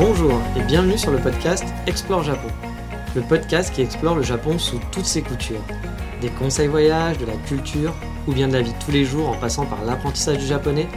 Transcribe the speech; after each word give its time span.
Bonjour 0.00 0.40
et 0.56 0.62
bienvenue 0.62 0.96
sur 0.96 1.10
le 1.10 1.18
podcast 1.18 1.62
Explore 1.86 2.22
Japon. 2.22 2.48
Le 3.14 3.20
podcast 3.20 3.70
qui 3.74 3.82
explore 3.82 4.16
le 4.16 4.22
Japon 4.22 4.58
sous 4.58 4.80
toutes 4.90 5.04
ses 5.04 5.20
coutures. 5.20 5.62
Des 6.22 6.30
conseils 6.30 6.68
voyages, 6.68 7.18
de 7.18 7.26
la 7.26 7.34
culture 7.46 7.94
ou 8.26 8.32
bien 8.32 8.48
de 8.48 8.54
la 8.54 8.62
vie 8.62 8.72
tous 8.82 8.92
les 8.92 9.04
jours 9.04 9.28
en 9.28 9.36
passant 9.36 9.66
par 9.66 9.84
l'apprentissage 9.84 10.38
du 10.38 10.46
japonais, 10.46 10.88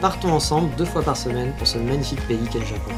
partons 0.00 0.30
ensemble 0.30 0.72
deux 0.76 0.84
fois 0.84 1.02
par 1.02 1.16
semaine 1.16 1.52
pour 1.58 1.66
ce 1.66 1.76
magnifique 1.76 2.24
pays 2.28 2.38
qu'est 2.52 2.60
le 2.60 2.66
Japon. 2.66 2.92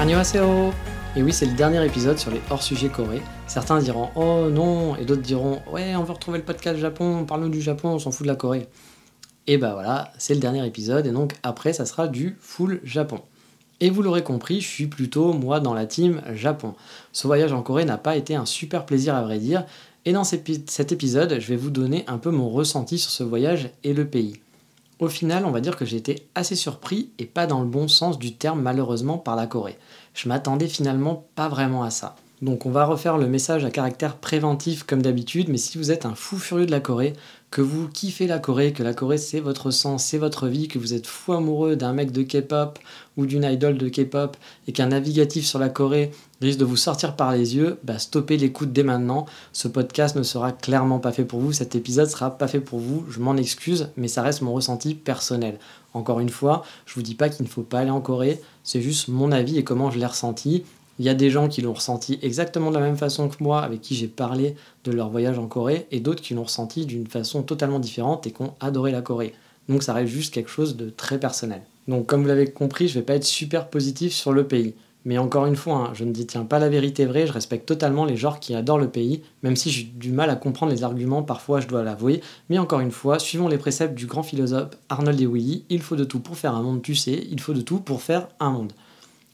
Annyeonghaseyo 0.00 0.72
Et 1.14 1.22
oui, 1.22 1.34
c'est 1.34 1.44
le 1.44 1.52
dernier 1.52 1.84
épisode 1.84 2.16
sur 2.16 2.30
les 2.30 2.40
hors-sujets 2.48 2.88
Corée. 2.88 3.20
Certains 3.46 3.80
diront 3.80 4.08
Oh 4.14 4.48
non, 4.50 4.96
et 4.96 5.04
d'autres 5.04 5.20
diront 5.20 5.60
Ouais, 5.70 5.94
on 5.94 6.04
veut 6.04 6.12
retrouver 6.14 6.38
le 6.38 6.44
podcast 6.44 6.78
Japon, 6.78 7.26
parle-nous 7.26 7.50
du 7.50 7.60
Japon, 7.60 7.90
on 7.90 7.98
s'en 7.98 8.12
fout 8.12 8.22
de 8.22 8.32
la 8.32 8.36
Corée. 8.36 8.66
Et 9.46 9.58
bah 9.58 9.72
voilà, 9.74 10.12
c'est 10.18 10.34
le 10.34 10.40
dernier 10.40 10.64
épisode, 10.66 11.06
et 11.06 11.10
donc 11.10 11.34
après, 11.42 11.72
ça 11.72 11.84
sera 11.84 12.06
du 12.06 12.36
full 12.40 12.80
Japon. 12.84 13.20
Et 13.80 13.90
vous 13.90 14.02
l'aurez 14.02 14.22
compris, 14.22 14.60
je 14.60 14.68
suis 14.68 14.86
plutôt 14.86 15.32
moi 15.32 15.58
dans 15.58 15.74
la 15.74 15.86
team 15.86 16.22
Japon. 16.32 16.74
Ce 17.12 17.26
voyage 17.26 17.52
en 17.52 17.62
Corée 17.62 17.84
n'a 17.84 17.98
pas 17.98 18.16
été 18.16 18.36
un 18.36 18.46
super 18.46 18.86
plaisir 18.86 19.16
à 19.16 19.22
vrai 19.22 19.38
dire, 19.38 19.64
et 20.04 20.12
dans 20.12 20.24
cet 20.24 20.92
épisode, 20.92 21.38
je 21.40 21.48
vais 21.48 21.56
vous 21.56 21.70
donner 21.70 22.04
un 22.06 22.18
peu 22.18 22.30
mon 22.30 22.48
ressenti 22.48 22.98
sur 22.98 23.10
ce 23.10 23.24
voyage 23.24 23.70
et 23.82 23.94
le 23.94 24.06
pays. 24.06 24.40
Au 25.00 25.08
final, 25.08 25.44
on 25.44 25.50
va 25.50 25.60
dire 25.60 25.76
que 25.76 25.84
j'ai 25.84 25.96
été 25.96 26.28
assez 26.36 26.54
surpris, 26.54 27.10
et 27.18 27.26
pas 27.26 27.48
dans 27.48 27.60
le 27.60 27.68
bon 27.68 27.88
sens 27.88 28.20
du 28.20 28.34
terme 28.34 28.62
malheureusement, 28.62 29.18
par 29.18 29.34
la 29.34 29.48
Corée. 29.48 29.78
Je 30.14 30.28
m'attendais 30.28 30.68
finalement 30.68 31.26
pas 31.34 31.48
vraiment 31.48 31.82
à 31.82 31.90
ça. 31.90 32.14
Donc 32.42 32.66
on 32.66 32.72
va 32.72 32.84
refaire 32.84 33.18
le 33.18 33.28
message 33.28 33.64
à 33.64 33.70
caractère 33.70 34.16
préventif 34.16 34.82
comme 34.82 35.00
d'habitude, 35.00 35.48
mais 35.48 35.58
si 35.58 35.78
vous 35.78 35.92
êtes 35.92 36.06
un 36.06 36.16
fou 36.16 36.38
furieux 36.38 36.66
de 36.66 36.72
la 36.72 36.80
Corée, 36.80 37.12
que 37.52 37.60
vous 37.60 37.86
kiffez 37.86 38.26
la 38.26 38.40
Corée, 38.40 38.72
que 38.72 38.82
la 38.82 38.94
Corée 38.94 39.16
c'est 39.16 39.38
votre 39.38 39.70
sang, 39.70 39.96
c'est 39.96 40.18
votre 40.18 40.48
vie, 40.48 40.66
que 40.66 40.80
vous 40.80 40.92
êtes 40.92 41.06
fou 41.06 41.34
amoureux 41.34 41.76
d'un 41.76 41.92
mec 41.92 42.10
de 42.10 42.24
K-pop 42.24 42.80
ou 43.16 43.26
d'une 43.26 43.44
idole 43.44 43.78
de 43.78 43.88
K-pop 43.88 44.36
et 44.66 44.72
qu'un 44.72 44.88
navigatif 44.88 45.46
sur 45.46 45.60
la 45.60 45.68
Corée 45.68 46.10
risque 46.40 46.58
de 46.58 46.64
vous 46.64 46.76
sortir 46.76 47.14
par 47.14 47.30
les 47.30 47.54
yeux, 47.54 47.78
bah 47.84 48.00
stoppez 48.00 48.36
l'écoute 48.36 48.72
dès 48.72 48.82
maintenant. 48.82 49.26
Ce 49.52 49.68
podcast 49.68 50.16
ne 50.16 50.24
sera 50.24 50.50
clairement 50.50 50.98
pas 50.98 51.12
fait 51.12 51.24
pour 51.24 51.38
vous, 51.38 51.52
cet 51.52 51.76
épisode 51.76 52.08
sera 52.08 52.36
pas 52.38 52.48
fait 52.48 52.58
pour 52.58 52.80
vous, 52.80 53.04
je 53.08 53.20
m'en 53.20 53.36
excuse, 53.36 53.90
mais 53.96 54.08
ça 54.08 54.22
reste 54.22 54.42
mon 54.42 54.52
ressenti 54.52 54.96
personnel. 54.96 55.60
Encore 55.94 56.18
une 56.18 56.28
fois, 56.28 56.64
je 56.86 56.94
vous 56.94 57.02
dis 57.02 57.14
pas 57.14 57.28
qu'il 57.28 57.44
ne 57.44 57.50
faut 57.50 57.62
pas 57.62 57.78
aller 57.78 57.90
en 57.90 58.00
Corée, 58.00 58.40
c'est 58.64 58.82
juste 58.82 59.06
mon 59.06 59.30
avis 59.30 59.58
et 59.58 59.62
comment 59.62 59.92
je 59.92 60.00
l'ai 60.00 60.06
ressenti. 60.06 60.64
Il 60.98 61.04
y 61.04 61.08
a 61.08 61.14
des 61.14 61.30
gens 61.30 61.48
qui 61.48 61.62
l'ont 61.62 61.72
ressenti 61.72 62.18
exactement 62.22 62.70
de 62.70 62.76
la 62.76 62.82
même 62.82 62.96
façon 62.96 63.28
que 63.28 63.42
moi, 63.42 63.62
avec 63.62 63.80
qui 63.80 63.94
j'ai 63.94 64.08
parlé 64.08 64.54
de 64.84 64.92
leur 64.92 65.08
voyage 65.08 65.38
en 65.38 65.46
Corée, 65.46 65.86
et 65.90 66.00
d'autres 66.00 66.22
qui 66.22 66.34
l'ont 66.34 66.44
ressenti 66.44 66.86
d'une 66.86 67.06
façon 67.06 67.42
totalement 67.42 67.78
différente 67.78 68.26
et 68.26 68.30
qui 68.30 68.42
ont 68.42 68.54
adoré 68.60 68.92
la 68.92 69.02
Corée. 69.02 69.34
Donc 69.68 69.82
ça 69.82 69.94
reste 69.94 70.12
juste 70.12 70.34
quelque 70.34 70.50
chose 70.50 70.76
de 70.76 70.90
très 70.90 71.18
personnel. 71.18 71.62
Donc 71.88 72.06
comme 72.06 72.22
vous 72.22 72.28
l'avez 72.28 72.50
compris, 72.50 72.88
je 72.88 72.94
vais 72.94 73.04
pas 73.04 73.14
être 73.14 73.24
super 73.24 73.68
positif 73.68 74.12
sur 74.12 74.32
le 74.32 74.46
pays. 74.46 74.74
Mais 75.04 75.18
encore 75.18 75.46
une 75.46 75.56
fois, 75.56 75.88
hein, 75.88 75.90
je 75.94 76.04
ne 76.04 76.12
détiens 76.12 76.44
pas 76.44 76.60
la 76.60 76.68
vérité 76.68 77.06
vraie, 77.06 77.26
je 77.26 77.32
respecte 77.32 77.66
totalement 77.66 78.04
les 78.04 78.16
gens 78.16 78.34
qui 78.34 78.54
adorent 78.54 78.78
le 78.78 78.88
pays, 78.88 79.22
même 79.42 79.56
si 79.56 79.70
j'ai 79.70 79.82
du 79.82 80.12
mal 80.12 80.30
à 80.30 80.36
comprendre 80.36 80.70
les 80.70 80.84
arguments, 80.84 81.24
parfois 81.24 81.60
je 81.60 81.66
dois 81.66 81.82
l'avouer. 81.82 82.20
Mais 82.50 82.58
encore 82.58 82.80
une 82.80 82.92
fois, 82.92 83.18
suivons 83.18 83.48
les 83.48 83.58
préceptes 83.58 83.94
du 83.94 84.06
grand 84.06 84.22
philosophe 84.22 84.70
Arnold 84.88 85.20
Ewilly, 85.20 85.64
il 85.70 85.82
faut 85.82 85.96
de 85.96 86.04
tout 86.04 86.20
pour 86.20 86.36
faire 86.36 86.54
un 86.54 86.62
monde, 86.62 86.82
tu 86.82 86.94
sais, 86.94 87.26
il 87.30 87.40
faut 87.40 87.52
de 87.52 87.62
tout 87.62 87.80
pour 87.80 88.02
faire 88.02 88.28
un 88.38 88.50
monde. 88.50 88.72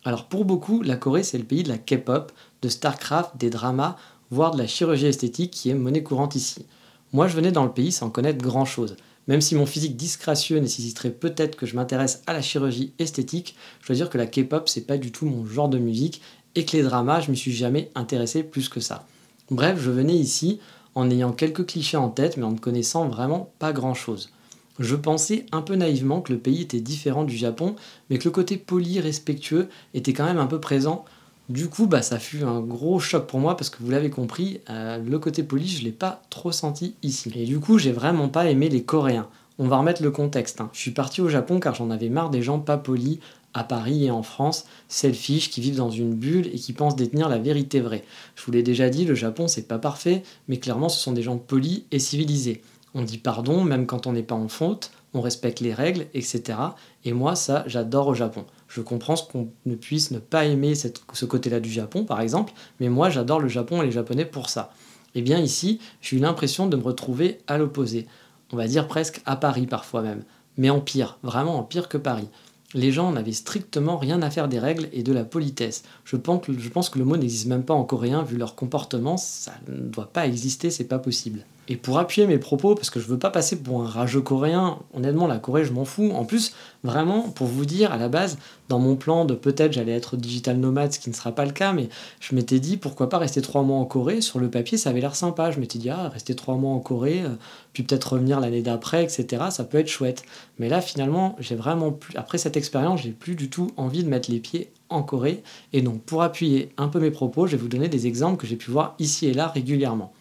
Alors 0.08 0.24
pour 0.24 0.46
beaucoup, 0.46 0.80
la 0.80 0.96
Corée 0.96 1.22
c'est 1.22 1.36
le 1.36 1.44
pays 1.44 1.62
de 1.62 1.68
la 1.68 1.76
K-pop, 1.76 2.32
de 2.62 2.70
Starcraft, 2.70 3.32
des 3.36 3.50
dramas, 3.50 3.98
voire 4.30 4.52
de 4.52 4.58
la 4.58 4.66
chirurgie 4.66 5.04
esthétique 5.04 5.50
qui 5.50 5.68
est 5.68 5.74
monnaie 5.74 6.02
courante 6.02 6.34
ici. 6.34 6.64
Moi 7.12 7.28
je 7.28 7.36
venais 7.36 7.52
dans 7.52 7.66
le 7.66 7.72
pays 7.72 7.92
sans 7.92 8.08
connaître 8.08 8.42
grand 8.42 8.64
chose. 8.64 8.96
Même 9.26 9.42
si 9.42 9.54
mon 9.54 9.66
physique 9.66 9.98
disgracieux 9.98 10.60
nécessiterait 10.60 11.10
peut-être 11.10 11.56
que 11.56 11.66
je 11.66 11.76
m'intéresse 11.76 12.22
à 12.26 12.32
la 12.32 12.40
chirurgie 12.40 12.94
esthétique, 12.98 13.54
je 13.82 13.88
dois 13.88 13.96
dire 13.96 14.08
que 14.08 14.16
la 14.16 14.26
K-pop 14.26 14.70
c'est 14.70 14.86
pas 14.86 14.96
du 14.96 15.12
tout 15.12 15.26
mon 15.26 15.44
genre 15.44 15.68
de 15.68 15.76
musique 15.76 16.22
et 16.54 16.64
que 16.64 16.74
les 16.74 16.82
dramas 16.82 17.20
je 17.20 17.30
m'y 17.30 17.36
suis 17.36 17.52
jamais 17.52 17.90
intéressé 17.94 18.42
plus 18.42 18.70
que 18.70 18.80
ça. 18.80 19.06
Bref, 19.50 19.78
je 19.78 19.90
venais 19.90 20.16
ici 20.16 20.58
en 20.94 21.10
ayant 21.10 21.32
quelques 21.32 21.66
clichés 21.66 21.98
en 21.98 22.08
tête 22.08 22.38
mais 22.38 22.44
en 22.44 22.52
ne 22.52 22.58
connaissant 22.58 23.08
vraiment 23.08 23.52
pas 23.58 23.74
grand 23.74 23.92
chose. 23.92 24.30
Je 24.78 24.94
pensais 24.94 25.46
un 25.52 25.62
peu 25.62 25.74
naïvement 25.74 26.20
que 26.20 26.32
le 26.32 26.38
pays 26.38 26.62
était 26.62 26.80
différent 26.80 27.24
du 27.24 27.36
Japon, 27.36 27.74
mais 28.10 28.18
que 28.18 28.24
le 28.24 28.30
côté 28.30 28.56
poli, 28.56 29.00
respectueux 29.00 29.68
était 29.94 30.12
quand 30.12 30.24
même 30.24 30.38
un 30.38 30.46
peu 30.46 30.60
présent. 30.60 31.04
Du 31.48 31.68
coup, 31.68 31.86
bah, 31.86 32.02
ça 32.02 32.18
fut 32.18 32.44
un 32.44 32.60
gros 32.60 33.00
choc 33.00 33.26
pour 33.26 33.40
moi 33.40 33.56
parce 33.56 33.70
que 33.70 33.82
vous 33.82 33.90
l'avez 33.90 34.10
compris, 34.10 34.60
euh, 34.68 34.98
le 34.98 35.18
côté 35.18 35.42
poli, 35.42 35.66
je 35.66 35.82
l'ai 35.82 35.92
pas 35.92 36.22
trop 36.30 36.52
senti 36.52 36.94
ici. 37.02 37.32
Et 37.34 37.46
du 37.46 37.58
coup, 37.58 37.78
j'ai 37.78 37.92
vraiment 37.92 38.28
pas 38.28 38.50
aimé 38.50 38.68
les 38.68 38.82
Coréens. 38.82 39.28
On 39.58 39.66
va 39.66 39.78
remettre 39.78 40.02
le 40.02 40.10
contexte. 40.10 40.60
Hein. 40.60 40.70
Je 40.72 40.78
suis 40.78 40.90
parti 40.90 41.20
au 41.20 41.28
Japon 41.28 41.58
car 41.58 41.74
j'en 41.74 41.90
avais 41.90 42.10
marre 42.10 42.30
des 42.30 42.42
gens 42.42 42.60
pas 42.60 42.76
polis 42.76 43.18
à 43.54 43.64
Paris 43.64 44.04
et 44.04 44.10
en 44.10 44.22
France, 44.22 44.66
selfish, 44.88 45.50
qui 45.50 45.60
vivent 45.60 45.76
dans 45.76 45.90
une 45.90 46.14
bulle 46.14 46.48
et 46.48 46.58
qui 46.58 46.72
pensent 46.72 46.96
détenir 46.96 47.28
la 47.28 47.38
vérité 47.38 47.80
vraie. 47.80 48.04
Je 48.36 48.44
vous 48.44 48.52
l'ai 48.52 48.62
déjà 48.62 48.88
dit, 48.90 49.04
le 49.04 49.14
Japon 49.14 49.48
c'est 49.48 49.66
pas 49.66 49.78
parfait, 49.78 50.22
mais 50.46 50.58
clairement 50.58 50.88
ce 50.88 51.00
sont 51.00 51.12
des 51.12 51.22
gens 51.22 51.38
polis 51.38 51.82
et 51.90 51.98
civilisés. 51.98 52.62
On 52.98 53.02
dit 53.02 53.18
pardon 53.18 53.62
même 53.62 53.86
quand 53.86 54.08
on 54.08 54.12
n'est 54.12 54.24
pas 54.24 54.34
en 54.34 54.48
faute, 54.48 54.90
on 55.14 55.20
respecte 55.20 55.60
les 55.60 55.72
règles, 55.72 56.06
etc. 56.14 56.58
Et 57.04 57.12
moi, 57.12 57.36
ça, 57.36 57.62
j'adore 57.68 58.08
au 58.08 58.14
Japon. 58.14 58.44
Je 58.66 58.80
comprends 58.80 59.14
qu'on 59.14 59.52
ne 59.66 59.76
puisse 59.76 60.10
ne 60.10 60.18
pas 60.18 60.46
aimer 60.46 60.74
ce 60.74 61.24
côté-là 61.24 61.60
du 61.60 61.70
Japon, 61.70 62.04
par 62.04 62.20
exemple, 62.20 62.52
mais 62.80 62.88
moi, 62.88 63.08
j'adore 63.08 63.38
le 63.38 63.46
Japon 63.46 63.82
et 63.82 63.86
les 63.86 63.92
Japonais 63.92 64.24
pour 64.24 64.48
ça. 64.50 64.72
Et 65.14 65.20
eh 65.20 65.22
bien 65.22 65.38
ici, 65.38 65.78
j'ai 66.00 66.16
eu 66.16 66.18
l'impression 66.18 66.66
de 66.66 66.76
me 66.76 66.82
retrouver 66.82 67.38
à 67.46 67.56
l'opposé. 67.56 68.08
On 68.52 68.56
va 68.56 68.66
dire 68.66 68.88
presque 68.88 69.22
à 69.26 69.36
Paris 69.36 69.68
parfois 69.68 70.02
même. 70.02 70.24
Mais 70.56 70.68
en 70.68 70.80
pire, 70.80 71.18
vraiment 71.22 71.56
en 71.56 71.62
pire 71.62 71.88
que 71.88 71.98
Paris. 71.98 72.28
Les 72.74 72.90
gens 72.90 73.12
n'avaient 73.12 73.30
strictement 73.30 73.96
rien 73.96 74.22
à 74.22 74.30
faire 74.30 74.48
des 74.48 74.58
règles 74.58 74.88
et 74.92 75.04
de 75.04 75.12
la 75.12 75.24
politesse. 75.24 75.84
Je 76.04 76.16
pense 76.16 76.90
que 76.90 76.98
le 76.98 77.04
mot 77.04 77.16
n'existe 77.16 77.46
même 77.46 77.64
pas 77.64 77.74
en 77.74 77.84
coréen 77.84 78.24
vu 78.24 78.38
leur 78.38 78.56
comportement, 78.56 79.16
ça 79.16 79.52
ne 79.68 79.88
doit 79.88 80.12
pas 80.12 80.26
exister, 80.26 80.70
c'est 80.70 80.82
pas 80.82 80.98
possible. 80.98 81.44
Et 81.70 81.76
pour 81.76 81.98
appuyer 81.98 82.26
mes 82.26 82.38
propos, 82.38 82.74
parce 82.74 82.88
que 82.88 82.98
je 82.98 83.06
veux 83.06 83.18
pas 83.18 83.28
passer 83.30 83.56
pour 83.62 83.82
un 83.82 83.86
rageux 83.86 84.22
coréen, 84.22 84.78
honnêtement, 84.94 85.26
la 85.26 85.38
Corée, 85.38 85.66
je 85.66 85.72
m'en 85.72 85.84
fous. 85.84 86.10
En 86.14 86.24
plus, 86.24 86.54
vraiment, 86.82 87.28
pour 87.28 87.46
vous 87.46 87.66
dire, 87.66 87.92
à 87.92 87.98
la 87.98 88.08
base, 88.08 88.38
dans 88.70 88.78
mon 88.78 88.96
plan 88.96 89.26
de 89.26 89.34
peut-être 89.34 89.74
j'allais 89.74 89.92
être 89.92 90.16
digital 90.16 90.56
nomade, 90.56 90.94
ce 90.94 90.98
qui 90.98 91.10
ne 91.10 91.14
sera 91.14 91.32
pas 91.32 91.44
le 91.44 91.52
cas, 91.52 91.74
mais 91.74 91.90
je 92.20 92.34
m'étais 92.34 92.58
dit 92.58 92.78
pourquoi 92.78 93.10
pas 93.10 93.18
rester 93.18 93.42
trois 93.42 93.62
mois 93.62 93.78
en 93.78 93.84
Corée? 93.84 94.22
Sur 94.22 94.38
le 94.38 94.50
papier, 94.50 94.78
ça 94.78 94.90
avait 94.90 95.02
l'air 95.02 95.14
sympa. 95.14 95.50
Je 95.50 95.60
m'étais 95.60 95.78
dit, 95.78 95.90
ah, 95.90 96.08
rester 96.08 96.34
trois 96.34 96.56
mois 96.56 96.72
en 96.72 96.80
Corée, 96.80 97.20
euh, 97.22 97.34
puis 97.74 97.82
peut-être 97.82 98.14
revenir 98.14 98.40
l'année 98.40 98.62
d'après, 98.62 99.04
etc., 99.04 99.26
ça 99.50 99.64
peut 99.64 99.78
être 99.78 99.88
chouette. 99.88 100.22
Mais 100.58 100.70
là, 100.70 100.80
finalement, 100.80 101.36
j'ai 101.38 101.54
vraiment 101.54 101.92
plus, 101.92 102.16
après 102.16 102.38
cette 102.38 102.56
expérience, 102.56 103.02
j'ai 103.02 103.10
plus 103.10 103.34
du 103.34 103.50
tout 103.50 103.72
envie 103.76 104.04
de 104.04 104.08
mettre 104.08 104.30
les 104.30 104.40
pieds 104.40 104.72
en 104.88 105.02
Corée. 105.02 105.42
Et 105.74 105.82
donc, 105.82 106.00
pour 106.02 106.22
appuyer 106.22 106.70
un 106.78 106.88
peu 106.88 106.98
mes 106.98 107.10
propos, 107.10 107.46
je 107.46 107.56
vais 107.56 107.62
vous 107.62 107.68
donner 107.68 107.88
des 107.88 108.06
exemples 108.06 108.40
que 108.40 108.46
j'ai 108.46 108.56
pu 108.56 108.70
voir 108.70 108.94
ici 108.98 109.26
et 109.26 109.34
là 109.34 109.48
régulièrement. 109.48 110.14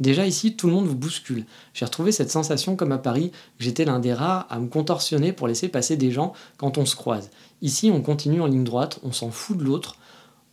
Déjà 0.00 0.26
ici, 0.26 0.56
tout 0.56 0.66
le 0.66 0.72
monde 0.72 0.86
vous 0.86 0.96
bouscule. 0.96 1.44
J'ai 1.74 1.84
retrouvé 1.84 2.10
cette 2.10 2.30
sensation 2.30 2.74
comme 2.74 2.92
à 2.92 2.98
Paris, 2.98 3.32
j'étais 3.58 3.84
l'un 3.84 4.00
des 4.00 4.14
rares 4.14 4.46
à 4.48 4.58
me 4.58 4.66
contorsionner 4.66 5.34
pour 5.34 5.46
laisser 5.46 5.68
passer 5.68 5.96
des 5.96 6.10
gens 6.10 6.32
quand 6.56 6.78
on 6.78 6.86
se 6.86 6.96
croise. 6.96 7.30
Ici, 7.60 7.90
on 7.92 8.00
continue 8.00 8.40
en 8.40 8.46
ligne 8.46 8.64
droite, 8.64 8.98
on 9.02 9.12
s'en 9.12 9.30
fout 9.30 9.58
de 9.58 9.62
l'autre, 9.62 9.96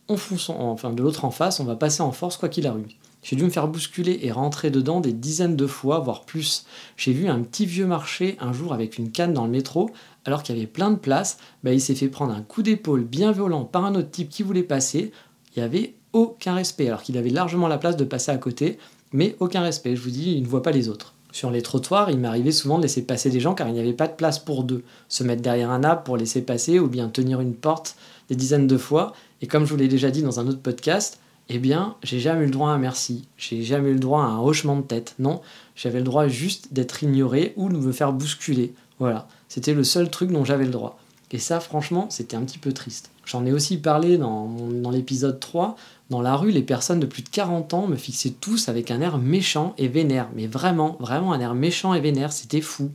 on 0.06 0.18
fonce 0.18 0.50
enfin 0.50 0.92
de 0.92 1.02
l'autre 1.02 1.24
en 1.24 1.30
face, 1.30 1.60
on 1.60 1.64
va 1.64 1.76
passer 1.76 2.02
en 2.02 2.12
force 2.12 2.36
quoi 2.36 2.50
qu'il 2.50 2.66
arrive. 2.66 2.88
J'ai 3.22 3.36
dû 3.36 3.44
me 3.44 3.50
faire 3.50 3.68
bousculer 3.68 4.20
et 4.22 4.30
rentrer 4.30 4.70
dedans 4.70 5.00
des 5.00 5.12
dizaines 5.12 5.56
de 5.56 5.66
fois, 5.66 5.98
voire 5.98 6.24
plus. 6.24 6.66
J'ai 6.96 7.12
vu 7.12 7.28
un 7.28 7.40
petit 7.40 7.66
vieux 7.66 7.86
marcher 7.86 8.36
un 8.40 8.52
jour 8.52 8.72
avec 8.72 8.98
une 8.98 9.10
canne 9.10 9.32
dans 9.32 9.44
le 9.44 9.50
métro, 9.50 9.90
alors 10.24 10.42
qu'il 10.42 10.54
y 10.54 10.58
avait 10.58 10.66
plein 10.66 10.90
de 10.90 10.96
place, 10.96 11.38
bah, 11.64 11.72
il 11.72 11.80
s'est 11.80 11.94
fait 11.94 12.08
prendre 12.08 12.34
un 12.34 12.42
coup 12.42 12.62
d'épaule 12.62 13.04
bien 13.04 13.32
violent 13.32 13.64
par 13.64 13.86
un 13.86 13.94
autre 13.94 14.10
type 14.10 14.28
qui 14.28 14.42
voulait 14.42 14.62
passer. 14.62 15.10
Il 15.56 15.60
n'y 15.60 15.64
avait 15.64 15.94
aucun 16.12 16.54
respect, 16.54 16.86
alors 16.86 17.02
qu'il 17.02 17.18
avait 17.18 17.30
largement 17.30 17.66
la 17.66 17.78
place 17.78 17.96
de 17.96 18.04
passer 18.04 18.30
à 18.30 18.38
côté 18.38 18.78
mais 19.12 19.36
aucun 19.40 19.62
respect. 19.62 19.96
Je 19.96 20.02
vous 20.02 20.10
dis, 20.10 20.32
il 20.32 20.42
ne 20.42 20.48
voit 20.48 20.62
pas 20.62 20.70
les 20.70 20.88
autres. 20.88 21.14
Sur 21.30 21.50
les 21.50 21.62
trottoirs, 21.62 22.10
il 22.10 22.18
m'arrivait 22.18 22.52
souvent 22.52 22.78
de 22.78 22.82
laisser 22.82 23.02
passer 23.02 23.30
des 23.30 23.40
gens 23.40 23.54
car 23.54 23.68
il 23.68 23.74
n'y 23.74 23.80
avait 23.80 23.92
pas 23.92 24.08
de 24.08 24.14
place 24.14 24.38
pour 24.38 24.64
deux. 24.64 24.82
Se 25.08 25.22
mettre 25.22 25.42
derrière 25.42 25.70
un 25.70 25.84
arbre 25.84 26.02
pour 26.02 26.16
laisser 26.16 26.42
passer 26.42 26.78
ou 26.78 26.88
bien 26.88 27.08
tenir 27.08 27.40
une 27.40 27.54
porte 27.54 27.96
des 28.28 28.36
dizaines 28.36 28.66
de 28.66 28.78
fois. 28.78 29.12
Et 29.42 29.46
comme 29.46 29.64
je 29.64 29.70
vous 29.70 29.76
l'ai 29.76 29.88
déjà 29.88 30.10
dit 30.10 30.22
dans 30.22 30.40
un 30.40 30.46
autre 30.46 30.60
podcast, 30.60 31.20
eh 31.50 31.58
bien, 31.58 31.96
j'ai 32.02 32.20
jamais 32.20 32.42
eu 32.42 32.46
le 32.46 32.50
droit 32.50 32.70
à 32.70 32.72
un 32.72 32.78
merci, 32.78 33.26
j'ai 33.38 33.62
jamais 33.62 33.90
eu 33.90 33.94
le 33.94 34.00
droit 34.00 34.22
à 34.22 34.26
un 34.26 34.40
hochement 34.40 34.76
de 34.76 34.82
tête. 34.82 35.14
Non, 35.18 35.40
j'avais 35.76 35.98
le 35.98 36.04
droit 36.04 36.28
juste 36.28 36.72
d'être 36.72 37.02
ignoré 37.02 37.54
ou 37.56 37.68
de 37.68 37.76
me 37.76 37.92
faire 37.92 38.12
bousculer. 38.12 38.74
Voilà, 38.98 39.28
c'était 39.48 39.74
le 39.74 39.84
seul 39.84 40.10
truc 40.10 40.30
dont 40.30 40.44
j'avais 40.44 40.64
le 40.64 40.70
droit. 40.70 40.98
Et 41.30 41.38
ça, 41.38 41.60
franchement, 41.60 42.06
c'était 42.10 42.36
un 42.36 42.42
petit 42.42 42.58
peu 42.58 42.72
triste. 42.72 43.10
J'en 43.24 43.44
ai 43.44 43.52
aussi 43.52 43.78
parlé 43.78 44.16
dans, 44.16 44.46
dans 44.46 44.90
l'épisode 44.90 45.40
3. 45.40 45.76
Dans 46.10 46.22
la 46.22 46.36
rue, 46.36 46.50
les 46.50 46.62
personnes 46.62 47.00
de 47.00 47.06
plus 47.06 47.22
de 47.22 47.28
40 47.28 47.74
ans 47.74 47.86
me 47.86 47.96
fixaient 47.96 48.30
tous 48.30 48.68
avec 48.68 48.90
un 48.90 49.00
air 49.00 49.18
méchant 49.18 49.74
et 49.76 49.88
vénère. 49.88 50.30
Mais 50.34 50.46
vraiment, 50.46 50.96
vraiment 51.00 51.32
un 51.32 51.40
air 51.40 51.54
méchant 51.54 51.92
et 51.92 52.00
vénère, 52.00 52.32
c'était 52.32 52.62
fou. 52.62 52.90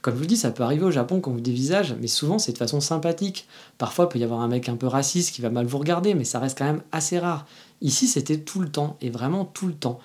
Comme 0.00 0.14
je 0.14 0.18
vous 0.18 0.26
dis, 0.26 0.36
ça 0.36 0.50
peut 0.50 0.62
arriver 0.62 0.84
au 0.84 0.90
Japon 0.90 1.20
quand 1.20 1.30
vous 1.30 1.40
dévisage, 1.40 1.94
mais 1.98 2.08
souvent 2.08 2.38
c'est 2.38 2.52
de 2.52 2.58
façon 2.58 2.80
sympathique. 2.80 3.48
Parfois, 3.78 4.04
il 4.04 4.12
peut 4.12 4.18
y 4.18 4.24
avoir 4.24 4.40
un 4.40 4.48
mec 4.48 4.68
un 4.68 4.76
peu 4.76 4.86
raciste 4.86 5.34
qui 5.34 5.40
va 5.40 5.48
mal 5.48 5.64
vous 5.64 5.78
regarder, 5.78 6.12
mais 6.12 6.24
ça 6.24 6.38
reste 6.38 6.58
quand 6.58 6.66
même 6.66 6.82
assez 6.92 7.18
rare. 7.18 7.46
Ici, 7.80 8.06
c'était 8.06 8.38
tout 8.38 8.60
le 8.60 8.68
temps, 8.68 8.98
et 9.00 9.08
vraiment 9.08 9.46
tout 9.46 9.66
le 9.66 9.72
temps. 9.72 9.98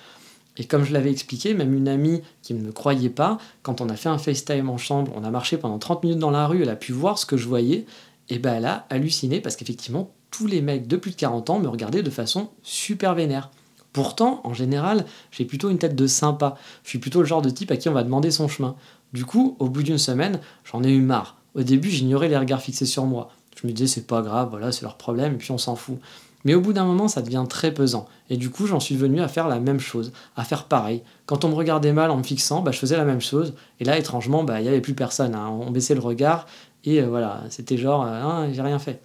Et 0.56 0.64
comme 0.64 0.86
je 0.86 0.94
l'avais 0.94 1.12
expliqué, 1.12 1.54
même 1.54 1.74
une 1.74 1.90
amie 1.90 2.22
qui 2.42 2.54
ne 2.54 2.62
me 2.62 2.72
croyait 2.72 3.10
pas, 3.10 3.40
quand 3.62 3.82
on 3.82 3.90
a 3.90 3.96
fait 3.98 4.10
un 4.10 4.18
FaceTime 4.18 4.70
en 4.70 4.78
chambre, 4.78 5.12
on 5.16 5.26
a 5.26 5.32
marché 5.32 5.58
pendant 5.58 5.80
30 5.80 6.04
minutes 6.04 6.20
dans 6.20 6.32
la 6.32 6.48
rue, 6.48 6.62
elle 6.62 6.70
a 6.70 6.78
pu 6.78 6.94
voir 6.94 7.18
ce 7.18 7.26
que 7.26 7.36
je 7.36 7.48
voyais, 7.48 7.86
et 8.30 8.40
ben 8.40 8.56
elle 8.56 8.66
a 8.66 8.86
halluciné 8.90 9.42
parce 9.42 9.58
qu'effectivement, 9.58 10.12
tous 10.32 10.48
les 10.48 10.62
mecs 10.62 10.88
de 10.88 10.98
plus 10.98 11.12
de 11.12 11.16
40 11.16 11.50
ans 11.50 11.60
me 11.60 11.68
regardaient 11.68 12.04
de 12.04 12.10
façon 12.10 12.50
super 12.64 13.16
vénère. 13.16 13.50
Pourtant, 13.94 14.42
en 14.44 14.54
général, 14.54 15.06
j'ai 15.32 15.46
plutôt 15.46 15.70
une 15.70 15.80
tête 15.80 15.96
de 15.96 16.08
sympa. 16.08 16.56
Je 16.84 16.90
suis 16.90 17.00
plutôt 17.00 17.20
le 17.20 17.26
genre 17.26 17.42
de 17.42 17.50
type 17.50 17.72
à 17.72 17.78
qui 17.78 17.90
on 17.90 17.94
va 17.94 18.04
demander 18.04 18.32
son 18.32 18.48
chemin. 18.48 18.76
Du 19.14 19.26
coup, 19.26 19.56
au 19.60 19.70
bout 19.70 19.82
d'une 19.82 19.98
semaine, 19.98 20.40
j'en 20.64 20.84
ai 20.84 20.92
eu 20.92 21.02
marre. 21.02 21.38
Au 21.56 21.64
début, 21.64 21.90
j'ignorais 21.90 22.30
les 22.30 22.38
regards 22.38 22.62
fixés 22.62 22.86
sur 22.86 23.06
moi. 23.06 23.32
Je 23.60 23.68
me 23.68 23.74
disais, 23.74 23.88
c'est 23.88 24.08
pas 24.08 24.22
grave, 24.22 24.50
voilà, 24.52 24.72
c'est 24.72 24.84
leur 24.84 24.96
problème, 24.96 25.34
et 25.34 25.38
puis 25.38 25.52
on 25.52 25.58
s'en 25.58 25.76
fout. 25.76 25.98
Mais 26.46 26.54
au 26.54 26.62
bout 26.62 26.72
d'un 26.72 26.86
moment, 26.86 27.08
ça 27.08 27.22
devient 27.22 27.44
très 27.50 27.74
pesant. 27.74 28.08
Et 28.30 28.38
du 28.38 28.50
coup, 28.50 28.66
j'en 28.66 28.80
suis 28.80 28.96
venu 28.96 29.22
à 29.22 29.28
faire 29.28 29.48
la 29.48 29.60
même 29.60 29.80
chose, 29.80 30.14
à 30.38 30.44
faire 30.46 30.66
pareil. 30.66 31.02
Quand 31.26 31.44
on 31.44 31.50
me 31.50 31.56
regardait 31.56 31.92
mal 31.92 32.12
en 32.12 32.18
me 32.18 32.24
fixant, 32.24 32.62
bah, 32.62 32.72
je 32.72 32.80
faisais 32.80 32.96
la 32.96 33.04
même 33.04 33.20
chose. 33.20 33.54
Et 33.80 33.84
là, 33.84 33.98
étrangement, 33.98 34.44
bah, 34.44 34.62
il 34.62 34.64
n'y 34.64 34.70
avait 34.70 34.80
plus 34.80 34.94
personne. 34.94 35.36
Hein. 35.36 35.50
On 35.50 35.72
baissait 35.72 35.96
le 35.96 36.00
regard. 36.00 36.46
Et 36.86 37.02
euh, 37.02 37.08
voilà, 37.08 37.44
c'était 37.50 37.78
genre, 37.78 38.04
euh, 38.06 38.22
ah, 38.24 38.48
j'ai 38.54 38.62
rien 38.62 38.80
fait. 38.80 39.02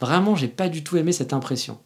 Vraiment, 0.00 0.36
j'ai 0.36 0.48
pas 0.48 0.68
du 0.68 0.84
tout 0.84 0.96
aimé 0.96 1.12
cette 1.12 1.32
impression. 1.32 1.78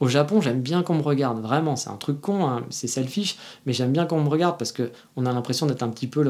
Au 0.00 0.08
Japon, 0.08 0.40
j'aime 0.40 0.62
bien 0.62 0.82
qu'on 0.82 0.94
me 0.94 1.02
regarde, 1.02 1.40
vraiment, 1.42 1.76
c'est 1.76 1.90
un 1.90 1.96
truc 1.96 2.22
con, 2.22 2.46
hein, 2.46 2.64
c'est 2.70 2.86
selfish, 2.86 3.36
mais 3.66 3.74
j'aime 3.74 3.92
bien 3.92 4.06
qu'on 4.06 4.22
me 4.22 4.30
regarde 4.30 4.56
parce 4.56 4.72
qu'on 4.72 5.26
a 5.26 5.32
l'impression 5.32 5.66
d'être 5.66 5.82
un 5.82 5.90
petit 5.90 6.06
peu 6.06 6.24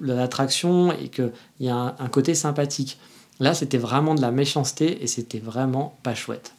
l'attraction 0.00 0.90
et 0.92 1.08
qu'il 1.08 1.30
y 1.60 1.68
a 1.68 1.94
un 1.96 2.08
côté 2.08 2.34
sympathique. 2.34 2.98
Là, 3.38 3.54
c'était 3.54 3.78
vraiment 3.78 4.16
de 4.16 4.20
la 4.20 4.32
méchanceté 4.32 5.00
et 5.02 5.06
c'était 5.06 5.38
vraiment 5.38 5.96
pas 6.02 6.16
chouette. 6.16 6.54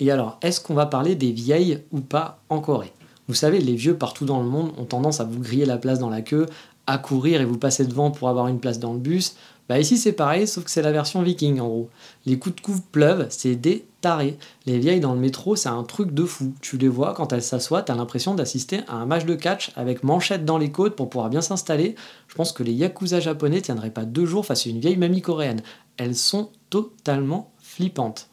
Et 0.00 0.10
alors, 0.10 0.38
est-ce 0.42 0.60
qu'on 0.60 0.74
va 0.74 0.86
parler 0.86 1.14
des 1.14 1.30
vieilles 1.30 1.84
ou 1.92 2.00
pas 2.00 2.40
en 2.48 2.60
Corée? 2.60 2.92
Vous 3.28 3.34
savez, 3.34 3.60
les 3.60 3.74
vieux 3.76 3.96
partout 3.96 4.24
dans 4.24 4.42
le 4.42 4.48
monde 4.48 4.72
ont 4.78 4.84
tendance 4.84 5.20
à 5.20 5.24
vous 5.24 5.38
griller 5.40 5.66
la 5.66 5.78
place 5.78 6.00
dans 6.00 6.10
la 6.10 6.22
queue, 6.22 6.46
à 6.88 6.98
courir 6.98 7.40
et 7.40 7.44
vous 7.44 7.58
passer 7.58 7.84
devant 7.84 8.10
pour 8.10 8.28
avoir 8.28 8.48
une 8.48 8.58
place 8.58 8.78
dans 8.78 8.92
le 8.92 8.98
bus. 8.98 9.36
Bah 9.68 9.80
ici 9.80 9.98
c'est 9.98 10.12
pareil, 10.12 10.46
sauf 10.46 10.64
que 10.64 10.70
c'est 10.70 10.82
la 10.82 10.92
version 10.92 11.22
viking 11.22 11.58
en 11.58 11.66
gros. 11.66 11.90
Les 12.24 12.38
coups 12.38 12.54
de 12.54 12.60
couve 12.60 12.82
pleuvent, 12.82 13.26
c'est 13.30 13.56
des 13.56 13.84
tarés. 14.00 14.38
Les 14.64 14.78
vieilles 14.78 15.00
dans 15.00 15.14
le 15.14 15.20
métro, 15.20 15.56
c'est 15.56 15.68
un 15.68 15.82
truc 15.82 16.12
de 16.12 16.24
fou. 16.24 16.54
Tu 16.60 16.78
les 16.78 16.86
vois, 16.88 17.14
quand 17.14 17.32
elles 17.32 17.42
s'assoient, 17.42 17.82
t'as 17.82 17.96
l'impression 17.96 18.34
d'assister 18.34 18.80
à 18.86 18.94
un 18.94 19.06
match 19.06 19.24
de 19.24 19.34
catch 19.34 19.72
avec 19.74 20.04
manchette 20.04 20.44
dans 20.44 20.58
les 20.58 20.70
côtes 20.70 20.94
pour 20.94 21.10
pouvoir 21.10 21.30
bien 21.30 21.40
s'installer. 21.40 21.96
Je 22.28 22.34
pense 22.36 22.52
que 22.52 22.62
les 22.62 22.72
yakuza 22.72 23.18
japonais 23.18 23.60
tiendraient 23.60 23.90
pas 23.90 24.04
deux 24.04 24.24
jours 24.24 24.46
face 24.46 24.66
à 24.66 24.70
une 24.70 24.78
vieille 24.78 24.96
mamie 24.96 25.22
coréenne. 25.22 25.62
Elles 25.96 26.14
sont 26.14 26.50
totalement 26.70 27.50
flippantes. 27.58 28.28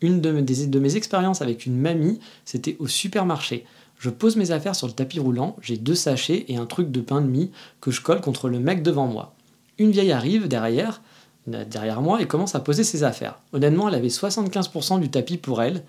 Une 0.00 0.20
de 0.20 0.30
mes, 0.78 0.96
expériences 0.96 1.42
avec 1.42 1.66
une 1.66 1.76
mamie, 1.76 2.20
c'était 2.44 2.76
au 2.78 2.86
supermarché. 2.86 3.66
Je 3.98 4.10
pose 4.10 4.36
mes 4.36 4.52
affaires 4.52 4.76
sur 4.76 4.86
le 4.86 4.92
tapis 4.92 5.18
roulant, 5.18 5.56
j'ai 5.60 5.76
deux 5.76 5.96
sachets 5.96 6.44
et 6.48 6.56
un 6.56 6.66
truc 6.66 6.92
de 6.92 7.00
pain 7.00 7.20
de 7.20 7.26
mie 7.26 7.50
que 7.80 7.90
je 7.90 8.00
colle 8.00 8.20
contre 8.20 8.48
le 8.48 8.60
mec 8.60 8.82
devant 8.84 9.08
moi. 9.08 9.34
Une 9.78 9.90
vieille 9.90 10.12
arrive 10.12 10.48
derrière, 10.48 11.00
derrière 11.46 12.00
moi 12.02 12.20
et 12.20 12.26
commence 12.26 12.54
à 12.54 12.60
poser 12.60 12.84
ses 12.84 13.04
affaires. 13.04 13.38
Honnêtement, 13.52 13.88
elle 13.88 13.94
avait 13.94 14.08
75% 14.08 15.00
du 15.00 15.08
tapis 15.10 15.36
pour 15.36 15.62
elle. 15.62 15.82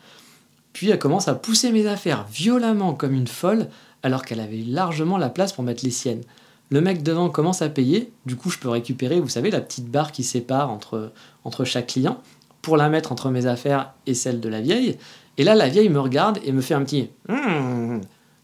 Puis 0.73 0.89
elle 0.89 0.99
commence 0.99 1.27
à 1.27 1.35
pousser 1.35 1.71
mes 1.71 1.87
affaires 1.87 2.25
violemment 2.31 2.93
comme 2.93 3.13
une 3.13 3.27
folle 3.27 3.67
alors 4.03 4.23
qu'elle 4.23 4.39
avait 4.39 4.63
largement 4.65 5.17
la 5.17 5.29
place 5.29 5.53
pour 5.53 5.63
mettre 5.63 5.83
les 5.83 5.91
siennes. 5.91 6.21
Le 6.69 6.81
mec 6.81 7.01
devant 7.01 7.29
commence 7.29 7.63
à 7.63 7.69
payer, 7.69 8.11
du 8.27 8.35
coup 8.35 8.51
je 8.51 8.59
peux 8.59 8.69
récupérer, 8.69 9.19
vous 9.19 9.27
savez, 9.27 9.49
la 9.49 9.59
petite 9.59 9.87
barre 9.87 10.11
qui 10.11 10.23
sépare 10.23 10.69
entre, 10.69 11.65
chaque 11.65 11.87
client 11.87 12.21
pour 12.61 12.77
la 12.77 12.89
mettre 12.89 13.11
entre 13.11 13.31
mes 13.31 13.47
affaires 13.47 13.93
et 14.05 14.13
celles 14.13 14.39
de 14.39 14.49
la 14.49 14.61
vieille. 14.61 14.97
Et 15.37 15.43
là, 15.43 15.55
la 15.55 15.67
vieille 15.67 15.89
me 15.89 15.99
regarde 15.99 16.37
et 16.43 16.51
me 16.51 16.61
fait 16.61 16.75
un 16.75 16.83
petit 16.83 17.09
hmm 17.27 17.99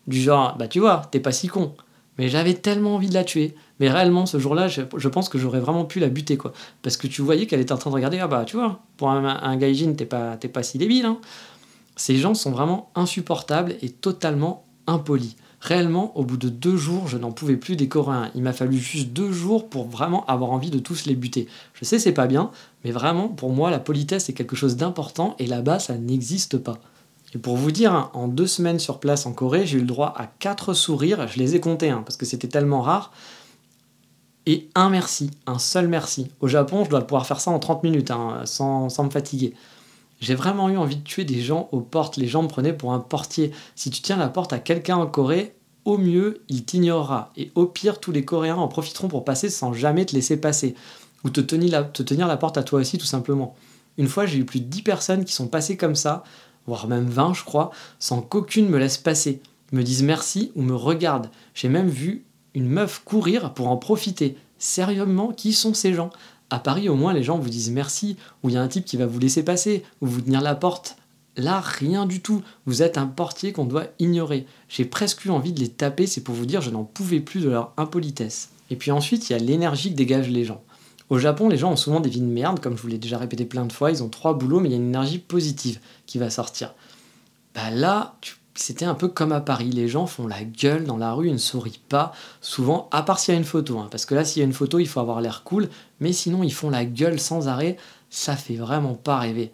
du 0.07 0.21
genre, 0.21 0.56
bah 0.57 0.68
tu 0.68 0.80
vois, 0.80 1.03
t'es 1.12 1.19
pas 1.19 1.31
si 1.31 1.48
con. 1.48 1.74
Mais 2.17 2.29
j'avais 2.29 2.53
tellement 2.53 2.95
envie 2.95 3.09
de 3.09 3.13
la 3.13 3.23
tuer. 3.23 3.56
Mais 3.79 3.89
réellement, 3.89 4.25
ce 4.25 4.39
jour-là, 4.39 4.67
je, 4.67 5.07
pense 5.09 5.27
que 5.27 5.38
j'aurais 5.38 5.59
vraiment 5.59 5.85
pu 5.85 6.00
la 6.00 6.09
buter, 6.09 6.38
quoi. 6.38 6.53
Parce 6.81 6.97
que 6.97 7.07
tu 7.07 7.21
voyais 7.21 7.45
qu'elle 7.45 7.59
était 7.59 7.73
en 7.73 7.77
train 7.77 7.89
de 7.89 7.95
regarder, 7.95 8.19
ah 8.19 8.27
bah 8.27 8.45
tu 8.45 8.56
vois, 8.56 8.79
pour 8.97 9.09
un, 9.09 9.25
un 9.25 9.57
gaijin, 9.57 9.94
t'es 9.94 10.06
pas, 10.06 10.63
si 10.63 10.77
débile. 10.77 11.06
Hein. 11.06 11.19
Ces 11.95 12.15
gens 12.17 12.33
sont 12.33 12.51
vraiment 12.51 12.89
insupportables 12.95 13.75
et 13.81 13.89
totalement 13.89 14.65
impolis. 14.88 15.35
Réellement, 15.62 16.15
au 16.15 16.23
bout 16.23 16.38
de 16.38 16.50
deux 16.50 16.77
jours, 16.77 17.07
je 17.07 17.17
n'en 17.17 17.31
pouvais 17.31 17.56
plus 17.57 17.75
des 17.75 17.88
Coréens. 17.88 18.29
Il 18.35 18.44
m'a 18.44 18.53
fallu 18.53 18.77
juste 18.77 19.09
deux 19.09 19.31
jours 19.31 19.67
pour 19.67 19.88
vraiment 19.88 20.23
avoir 20.27 20.51
envie 20.51 20.69
de 20.69 20.79
tous 20.79 21.06
les 21.06 21.15
buter. 21.15 21.47
Je 21.73 21.85
sais, 21.85 21.97
c'est 21.97 22.12
pas 22.12 22.27
bien, 22.27 22.51
mais 22.83 22.91
vraiment, 22.91 23.29
pour 23.29 23.51
moi, 23.51 23.71
la 23.71 23.79
politesse 23.79 24.29
est 24.29 24.33
quelque 24.33 24.56
chose 24.56 24.75
d'important 24.75 25.35
et 25.39 25.47
là-bas, 25.47 25.79
ça 25.79 25.97
n'existe 25.97 26.57
pas. 26.59 26.79
Et 27.36 27.38
pour 27.38 27.58
vous 27.58 27.72
dire, 27.72 27.94
hein, 27.94 28.10
en 28.14 28.30
deux 28.30 28.48
semaines 28.48 28.80
sur 28.80 29.00
place 29.00 29.26
en 29.26 29.34
Corée, 29.34 29.66
j'ai 29.66 29.78
eu 29.78 29.82
le 29.82 29.88
droit 29.88 30.14
à 30.16 30.26
quatre 30.26 30.74
sourires. 30.74 31.28
Je 31.28 31.38
les 31.38 31.56
ai 31.56 31.60
comptés 31.60 31.90
hein, 31.90 32.02
parce 32.06 32.16
que 32.16 32.26
c'était 32.26 32.48
tellement 32.48 32.82
rare. 32.82 33.12
Et 34.46 34.70
un 34.74 34.90
merci, 34.90 35.32
un 35.46 35.60
seul 35.60 35.90
merci. 35.90 36.32
Au 36.40 36.48
Japon, 36.48 36.86
je 36.86 36.90
dois 36.90 37.02
pouvoir 37.02 37.28
faire 37.28 37.42
ça 37.42 37.52
en 37.52 37.60
30 37.60 37.84
minutes, 37.84 38.10
hein, 38.10 38.42
sans, 38.46 39.04
me 39.04 39.10
fatiguer. 39.10 39.54
J'ai 40.22 40.34
vraiment 40.34 40.70
eu 40.70 40.78
envie 40.78 40.96
de 40.96 41.04
tuer 41.04 41.26
des 41.26 41.42
gens 41.42 41.68
aux 41.74 41.82
portes. 41.82 42.16
Les 42.16 42.28
gens 42.28 42.42
me 42.42 42.48
prenaient 42.48 42.72
pour 42.72 42.94
un 42.94 43.00
portier. 43.00 43.52
Si 43.76 43.90
tu 43.90 44.02
tiens 44.02 44.16
la 44.16 44.30
porte 44.30 44.54
à 44.54 44.60
quelqu'un 44.60 44.96
en 44.96 45.08
Corée, 45.08 45.56
au 45.84 45.98
mieux, 45.98 46.42
il 46.48 46.64
t'ignorera. 46.64 47.34
Et 47.36 47.52
au 47.56 47.66
pire, 47.66 48.00
tous 48.00 48.14
les 48.14 48.24
Coréens 48.24 48.56
en 48.56 48.70
profiteront 48.70 49.10
pour 49.10 49.26
passer 49.26 49.50
sans 49.50 49.74
jamais 49.74 50.06
te 50.06 50.16
laisser 50.16 50.38
passer. 50.38 50.74
Ou 51.26 51.30
te 51.32 51.42
tenir 51.42 51.72
la, 51.72 51.84
te 51.84 52.02
tenir 52.02 52.28
la 52.28 52.38
porte 52.38 52.58
à 52.58 52.64
toi 52.64 52.80
aussi, 52.80 52.98
tout 52.98 53.06
simplement. 53.06 53.56
Une 53.98 54.08
fois, 54.08 54.26
j'ai 54.26 54.38
eu 54.38 54.46
plus 54.46 54.62
de 54.62 54.66
10 54.66 54.84
personnes 54.84 55.26
qui 55.26 55.34
sont 55.34 55.48
passées 55.48 55.76
comme 55.76 55.96
ça, 55.96 56.24
voire 56.67 56.88
même 56.88 57.09
20, 57.09 57.33
je 57.33 57.44
crois, 57.44 57.71
sans 58.00 58.21
qu'aucune 58.21 58.69
me 58.69 58.77
laisse 58.77 58.97
passer, 58.97 59.41
me 59.71 59.83
dise 59.83 60.03
merci 60.03 60.51
ou 60.56 60.62
me 60.62 60.75
regarde. 60.75 61.29
J'ai 61.53 61.69
même 61.69 61.89
vu 61.89 62.23
une 62.53 62.67
meuf 62.67 63.01
courir 63.03 63.53
pour 63.53 63.67
en 63.67 63.77
profiter. 63.77 64.38
Sérieusement, 64.57 65.31
qui 65.31 65.53
sont 65.53 65.74
ces 65.74 65.93
gens? 65.93 66.10
À 66.50 66.60
Paris, 66.60 66.89
au 66.89 66.95
moins, 66.95 67.13
les 67.13 67.24
gens 67.24 67.39
vous 67.39 67.50
disent 67.50 67.72
merci, 67.72 68.17
ou 68.43 68.50
il 68.50 68.55
y 68.55 68.57
a 68.57 68.62
un 68.62 68.67
type 68.67 68.86
qui 68.86 68.98
va 68.98 69.07
vous 69.07 69.19
laisser 69.19 69.43
passer, 69.43 69.84
ou 70.01 70.07
vous 70.07 70.22
tenir 70.22 70.41
la 70.41 70.55
porte. 70.55 70.95
Là, 71.38 71.60
rien 71.60 72.05
du 72.05 72.22
tout. 72.22 72.43
Vous 72.65 72.81
êtes 72.81 72.98
un 72.98 73.07
portier 73.07 73.51
qu'on 73.51 73.65
doit 73.65 73.88
ignorer. 74.00 74.45
J'ai 74.69 74.86
presque 74.86 75.25
eu 75.25 75.31
envie 75.31 75.51
de 75.51 75.60
les 75.60 75.67
taper, 75.67 76.07
c'est 76.07 76.22
pour 76.22 76.36
vous 76.36 76.45
dire, 76.45 76.62
je 76.62 76.69
n'en 76.69 76.84
pouvais 76.84 77.19
plus 77.19 77.41
de 77.41 77.50
leur 77.50 77.74
impolitesse. 77.77 78.50
Et 78.69 78.75
puis 78.75 78.91
ensuite, 78.91 79.29
il 79.29 79.34
y 79.34 79.36
a 79.36 79.39
l'énergie 79.39 79.91
que 79.91 79.98
dégagent 79.98 80.29
les 80.29 80.45
gens. 80.45 80.63
Au 81.09 81.19
Japon, 81.19 81.50
les 81.50 81.57
gens 81.57 81.71
ont 81.71 81.77
souvent 81.77 82.00
des 82.00 82.09
vies 82.09 82.21
de 82.21 82.25
merde, 82.25 82.59
comme 82.59 82.77
je 82.77 82.81
vous 82.81 82.88
l'ai 82.88 82.97
déjà 82.97 83.17
répété 83.17 83.45
plein 83.45 83.65
de 83.65 83.71
fois, 83.71 83.91
ils 83.91 84.01
ont 84.01 84.09
trois 84.09 84.33
boulots, 84.33 84.59
mais 84.59 84.69
il 84.69 84.71
y 84.71 84.75
a 84.75 84.77
une 84.77 84.88
énergie 84.88 85.19
positive 85.19 85.79
qui 86.05 86.17
va 86.17 86.29
sortir. 86.29 86.74
Bah 87.53 87.69
là, 87.69 88.15
c'était 88.55 88.85
un 88.85 88.95
peu 88.95 89.07
comme 89.07 89.31
à 89.31 89.41
Paris. 89.41 89.69
Les 89.69 89.88
gens 89.88 90.07
font 90.07 90.27
la 90.27 90.43
gueule 90.43 90.85
dans 90.85 90.97
la 90.97 91.13
rue, 91.13 91.27
ils 91.27 91.33
ne 91.33 91.38
sourient 91.38 91.81
pas, 91.89 92.12
souvent, 92.41 92.89
à 92.91 93.03
part 93.03 93.19
s'il 93.19 93.33
y 93.33 93.38
a 93.38 93.39
une 93.39 93.45
photo. 93.45 93.77
Hein. 93.79 93.88
parce 93.91 94.05
que 94.05 94.15
là, 94.15 94.25
s'il 94.25 94.39
y 94.39 94.43
a 94.43 94.45
une 94.45 94.53
photo, 94.53 94.79
il 94.79 94.88
faut 94.88 95.00
avoir 95.00 95.21
l'air 95.21 95.43
cool. 95.43 95.69
Mais 96.00 96.13
sinon, 96.13 96.41
ils 96.43 96.53
font 96.53 96.69
la 96.69 96.85
gueule 96.85 97.19
sans 97.19 97.47
arrêt. 97.47 97.77
Ça 98.09 98.35
fait 98.35 98.55
vraiment 98.55 98.95
pas 98.95 99.19
rêver. 99.19 99.51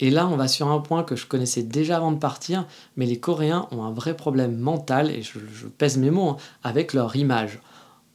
Et 0.00 0.10
là, 0.10 0.26
on 0.26 0.36
va 0.36 0.48
sur 0.48 0.68
un 0.68 0.80
point 0.80 1.04
que 1.04 1.16
je 1.16 1.26
connaissais 1.26 1.62
déjà 1.62 1.96
avant 1.96 2.12
de 2.12 2.18
partir, 2.18 2.66
mais 2.96 3.06
les 3.06 3.20
Coréens 3.20 3.68
ont 3.70 3.84
un 3.84 3.92
vrai 3.92 4.16
problème 4.16 4.56
mental, 4.56 5.10
et 5.10 5.22
je, 5.22 5.38
pèse 5.66 5.98
mes 5.98 6.10
mots, 6.10 6.30
hein, 6.30 6.36
avec 6.62 6.94
leur 6.94 7.14
image. 7.16 7.60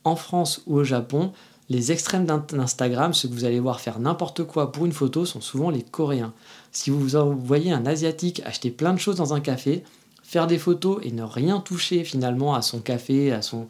En 0.04 0.16
France 0.16 0.62
ou 0.66 0.78
au 0.78 0.84
Japon, 0.84 1.32
les 1.70 1.92
extrêmes 1.92 2.26
d'Instagram, 2.26 3.14
ceux 3.14 3.30
que 3.30 3.34
vous 3.34 3.46
allez 3.46 3.60
voir 3.60 3.80
faire 3.80 4.00
n'importe 4.00 4.44
quoi 4.44 4.72
pour 4.72 4.86
une 4.86 4.92
photo, 4.92 5.26
sont 5.26 5.42
souvent 5.42 5.70
les 5.70 5.84
Coréens. 5.84 6.34
Si 6.72 6.90
vous 6.90 7.08
voyez 7.40 7.72
un 7.72 7.86
Asiatique 7.86 8.42
acheter 8.46 8.72
plein 8.72 8.94
de 8.94 9.00
choses 9.00 9.18
dans 9.18 9.34
un 9.34 9.40
café, 9.40 9.84
faire 10.24 10.48
des 10.48 10.58
photos 10.58 11.00
et 11.04 11.12
ne 11.12 11.24
rien 11.24 11.60
toucher 11.60 12.04
finalement 12.04 12.54
à 12.54 12.62
son 12.62 12.80
café, 12.80 13.32
à 13.32 13.42
son, 13.42 13.68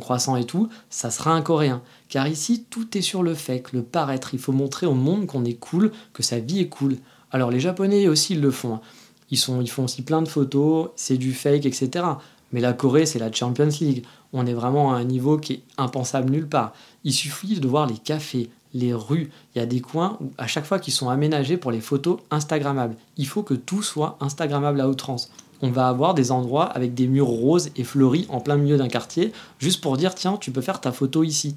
croissant 0.00 0.36
et 0.36 0.44
tout, 0.44 0.68
ça 0.90 1.10
sera 1.10 1.32
un 1.32 1.42
coréen. 1.42 1.82
Car 2.08 2.28
ici, 2.28 2.64
tout 2.70 2.96
est 2.96 3.02
sur 3.02 3.22
le 3.22 3.34
fake, 3.34 3.72
le 3.72 3.82
paraître. 3.82 4.30
Il 4.32 4.40
faut 4.40 4.52
montrer 4.52 4.86
au 4.86 4.94
monde 4.94 5.26
qu'on 5.26 5.44
est 5.44 5.54
cool, 5.54 5.92
que 6.12 6.22
sa 6.22 6.38
vie 6.38 6.60
est 6.60 6.68
cool. 6.68 6.96
Alors 7.32 7.50
les 7.50 7.60
Japonais 7.60 8.08
aussi 8.08 8.34
ils 8.34 8.40
le 8.40 8.50
font. 8.50 8.74
Hein. 8.74 8.80
Ils 9.30 9.38
font 9.38 9.84
aussi 9.84 10.02
plein 10.02 10.22
de 10.22 10.28
photos, 10.28 10.90
c'est 10.94 11.18
du 11.18 11.32
fake, 11.32 11.66
etc. 11.66 12.04
Mais 12.52 12.60
la 12.60 12.72
Corée, 12.72 13.06
c'est 13.06 13.18
la 13.18 13.32
Champions 13.32 13.68
League. 13.80 14.04
On 14.38 14.44
est 14.44 14.52
vraiment 14.52 14.92
à 14.92 14.98
un 14.98 15.04
niveau 15.04 15.38
qui 15.38 15.54
est 15.54 15.62
impensable 15.78 16.30
nulle 16.30 16.46
part. 16.46 16.74
Il 17.04 17.14
suffit 17.14 17.58
de 17.58 17.66
voir 17.66 17.86
les 17.86 17.96
cafés, 17.96 18.50
les 18.74 18.92
rues. 18.92 19.30
Il 19.54 19.58
y 19.58 19.62
a 19.62 19.66
des 19.66 19.80
coins 19.80 20.18
à 20.36 20.46
chaque 20.46 20.66
fois 20.66 20.78
qu'ils 20.78 20.92
sont 20.92 21.08
aménagés 21.08 21.56
pour 21.56 21.70
les 21.70 21.80
photos 21.80 22.18
Instagrammables. 22.30 22.96
Il 23.16 23.26
faut 23.26 23.42
que 23.42 23.54
tout 23.54 23.82
soit 23.82 24.18
Instagrammable 24.20 24.82
à 24.82 24.88
outrance. 24.88 25.30
on 25.62 25.70
va 25.70 25.88
avoir 25.88 26.12
des 26.12 26.32
endroits 26.32 26.66
avec 26.66 26.92
des 26.92 27.06
murs 27.06 27.28
roses 27.28 27.70
et 27.76 27.84
fleuris 27.84 28.26
en 28.28 28.40
plein 28.40 28.58
milieu 28.58 28.76
d'un 28.76 28.88
quartier, 28.88 29.32
juste 29.58 29.80
pour 29.80 29.96
dire 29.96 30.14
tiens, 30.14 30.36
tu 30.36 30.50
peux 30.50 30.60
faire 30.60 30.82
ta 30.82 30.92
photo 30.92 31.24
ici. 31.24 31.56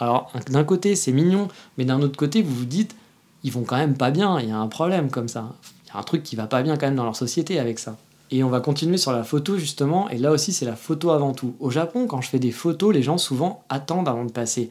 Alors 0.00 0.32
d'un 0.50 0.64
côté 0.64 0.96
c'est 0.96 1.12
mignon, 1.12 1.46
mais 1.78 1.84
d'un 1.84 2.02
autre 2.02 2.16
côté 2.16 2.42
vous 2.42 2.52
vous 2.52 2.64
dites 2.64 2.96
ils 3.44 3.52
vont 3.52 3.62
quand 3.62 3.76
même 3.76 3.96
pas 3.96 4.10
bien, 4.10 4.40
il 4.40 4.48
y 4.48 4.50
a 4.50 4.58
un 4.58 4.66
problème 4.66 5.10
comme 5.10 5.28
ça. 5.28 5.54
Il 5.84 5.88
y 5.90 5.96
a 5.96 6.00
un 6.00 6.02
truc 6.02 6.24
qui 6.24 6.34
va 6.34 6.48
pas 6.48 6.64
bien 6.64 6.76
quand 6.76 6.86
même 6.86 6.96
dans 6.96 7.04
leur 7.04 7.14
société 7.14 7.60
avec 7.60 7.78
ça. 7.78 7.96
Et 8.30 8.42
on 8.42 8.48
va 8.48 8.60
continuer 8.60 8.96
sur 8.96 9.12
la 9.12 9.22
photo 9.22 9.56
justement, 9.56 10.08
et 10.10 10.18
là 10.18 10.32
aussi 10.32 10.52
c'est 10.52 10.64
la 10.64 10.76
photo 10.76 11.10
avant 11.10 11.32
tout. 11.32 11.54
Au 11.60 11.70
Japon, 11.70 12.06
quand 12.06 12.20
je 12.20 12.28
fais 12.28 12.40
des 12.40 12.50
photos, 12.50 12.92
les 12.92 13.02
gens 13.02 13.18
souvent 13.18 13.62
attendent 13.68 14.08
avant 14.08 14.24
de 14.24 14.32
passer. 14.32 14.70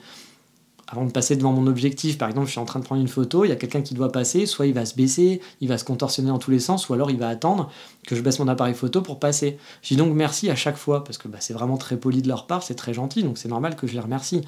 Avant 0.87 1.05
de 1.05 1.11
passer 1.11 1.35
devant 1.35 1.51
mon 1.51 1.65
objectif, 1.65 2.17
par 2.17 2.29
exemple, 2.29 2.45
je 2.45 2.51
suis 2.51 2.59
en 2.59 2.65
train 2.65 2.79
de 2.79 2.85
prendre 2.85 3.01
une 3.01 3.07
photo, 3.07 3.43
il 3.43 3.49
y 3.49 3.51
a 3.51 3.55
quelqu'un 3.55 3.81
qui 3.81 3.95
doit 3.95 4.11
passer, 4.11 4.45
soit 4.45 4.67
il 4.67 4.73
va 4.73 4.85
se 4.85 4.93
baisser, 4.93 5.41
il 5.59 5.67
va 5.67 5.79
se 5.79 5.83
contorsionner 5.83 6.29
dans 6.29 6.37
tous 6.37 6.51
les 6.51 6.59
sens, 6.59 6.89
ou 6.89 6.93
alors 6.93 7.09
il 7.09 7.17
va 7.17 7.27
attendre 7.27 7.71
que 8.05 8.15
je 8.15 8.21
baisse 8.21 8.37
mon 8.37 8.47
appareil 8.47 8.75
photo 8.75 9.01
pour 9.01 9.19
passer. 9.19 9.57
Je 9.81 9.89
dis 9.89 9.95
donc 9.95 10.13
merci 10.13 10.49
à 10.49 10.55
chaque 10.55 10.77
fois, 10.77 11.03
parce 11.03 11.17
que 11.17 11.27
bah, 11.27 11.39
c'est 11.39 11.53
vraiment 11.53 11.77
très 11.77 11.97
poli 11.97 12.21
de 12.21 12.27
leur 12.27 12.45
part, 12.45 12.61
c'est 12.61 12.75
très 12.75 12.93
gentil, 12.93 13.23
donc 13.23 13.39
c'est 13.39 13.49
normal 13.49 13.75
que 13.75 13.87
je 13.87 13.93
les 13.93 13.99
remercie. 13.99 14.41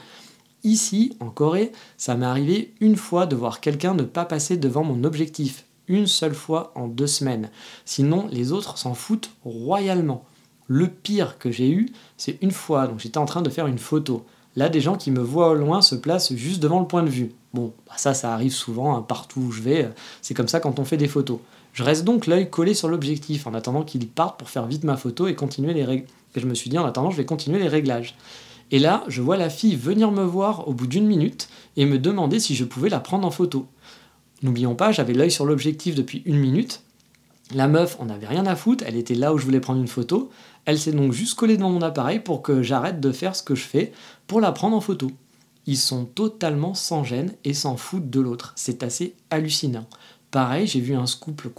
Ici, 0.64 1.16
en 1.20 1.30
Corée, 1.30 1.72
ça 1.98 2.16
m'est 2.16 2.26
arrivé 2.26 2.74
une 2.82 2.98
fois 2.98 3.26
de 3.26 3.36
voir 3.36 3.60
quelqu'un 3.60 3.94
ne 3.96 4.04
pas 4.04 4.26
passer 4.26 4.58
devant 4.58 4.84
mon 4.84 5.06
objectif. 5.06 5.67
Une 5.88 6.08
seule 6.08 6.34
fois 6.34 6.72
en 6.76 6.88
deux 6.88 7.08
semaines. 7.08 7.50
Sinon, 7.86 8.28
les 8.32 8.52
autres 8.52 8.78
s'en 8.78 8.94
foutent 8.94 9.32
royalement. 9.46 10.26
Le 10.68 10.88
pire 10.90 11.38
que 11.38 11.50
j'ai 11.50 11.70
eu, 11.70 11.90
c'est 12.18 12.38
une 12.42 12.52
fois, 12.52 12.88
donc 12.88 13.00
j'étais 13.00 13.18
en 13.18 13.26
train 13.26 13.42
de 13.42 13.50
faire 13.50 13.68
une 13.68 13.78
photo. 13.78 14.26
Là, 14.58 14.70
des 14.70 14.82
gens 14.82 14.98
qui 14.98 15.12
me 15.12 15.22
voient 15.22 15.52
au 15.52 15.56
loin 15.56 15.82
se 15.82 15.96
placent 15.96 16.34
juste 16.34 16.62
devant 16.62 16.80
le 16.80 16.88
point 16.88 17.04
de 17.04 17.10
vue. 17.10 17.32
Bon, 17.54 17.74
bah 17.86 17.94
ça, 17.96 18.14
ça 18.14 18.34
arrive 18.34 18.52
souvent, 18.52 18.98
hein, 18.98 19.02
partout 19.02 19.40
où 19.40 19.52
je 19.52 19.62
vais. 19.62 19.90
C'est 20.22 20.34
comme 20.34 20.48
ça 20.48 20.60
quand 20.60 20.80
on 20.80 20.84
fait 20.84 20.98
des 20.98 21.08
photos. 21.08 21.40
Je 21.74 21.84
reste 21.84 22.04
donc 22.04 22.26
l'œil 22.26 22.50
collé 22.50 22.74
sur 22.74 22.90
l'objectif 22.90 23.46
en 23.46 23.54
attendant 23.54 23.84
qu'il 23.84 24.08
parte 24.08 24.40
pour 24.40 24.50
faire 24.50 24.66
vite 24.66 24.84
ma 24.84 24.98
photo 24.98 25.28
et 25.28 25.36
continuer 25.36 25.74
les 25.74 25.86
règles. 25.86 26.08
Et 26.36 26.40
je 26.40 26.48
me 26.48 26.56
suis 26.56 26.70
dit, 26.70 26.78
en 26.78 26.86
attendant, 26.86 27.12
je 27.12 27.18
vais 27.18 27.26
continuer 27.26 27.60
les 27.60 27.68
réglages. 27.68 28.16
Et 28.72 28.80
là, 28.80 29.04
je 29.08 29.22
vois 29.22 29.38
la 29.38 29.50
fille 29.50 29.76
venir 29.76 30.12
me 30.12 30.24
voir 30.24 30.68
au 30.68 30.74
bout 30.74 30.88
d'une 30.88 31.06
minute 31.06 31.50
et 31.78 31.86
me 31.86 32.00
demander 32.00 32.40
si 32.40 32.56
je 32.56 32.66
pouvais 32.66 32.90
la 32.90 33.00
prendre 33.00 33.28
en 33.28 33.32
photo. 33.32 33.68
N'oublions 34.44 34.76
pas, 34.76 34.92
j'avais 34.92 35.14
l'œil 35.14 35.32
sur 35.32 35.46
l'objectif 35.46 35.96
depuis 35.96 36.22
une 36.26 36.38
minute. 36.38 36.82
La 37.54 37.68
meuf, 37.68 37.98
on 38.00 38.06
n'avait 38.06 38.28
rien 38.28 38.46
à 38.46 38.56
foutre, 38.56 38.84
elle 38.86 38.98
était 38.98 39.16
là 39.16 39.34
où 39.34 39.38
je 39.38 39.46
voulais 39.46 39.60
prendre 39.60 39.80
une 39.80 39.88
photo. 39.88 40.30
Elle 40.66 40.78
s'est 40.78 40.92
donc 40.92 41.14
juste 41.14 41.36
collée 41.36 41.58
devant 41.58 41.70
mon 41.70 41.82
appareil 41.82 42.20
pour 42.20 42.42
que 42.42 42.62
j'arrête 42.62 43.00
de 43.00 43.12
faire 43.12 43.36
ce 43.36 43.44
que 43.44 43.56
je 43.56 43.64
fais 43.64 43.94
pour 44.28 44.42
la 44.42 44.52
prendre 44.52 44.76
en 44.76 44.82
photo. 44.82 45.10
Ils 45.66 45.78
sont 45.78 46.06
totalement 46.06 46.74
sans 46.74 47.04
gêne 47.04 47.34
et 47.46 47.54
s'en 47.54 47.78
foutent 47.78 48.10
de 48.10 48.20
l'autre. 48.20 48.54
C'est 48.56 48.84
assez 48.84 49.16
hallucinant. 49.30 49.88
Pareil, 50.30 50.68
j'ai 50.68 50.82
vu 50.82 50.94
un 50.94 51.06
couple 51.20 51.50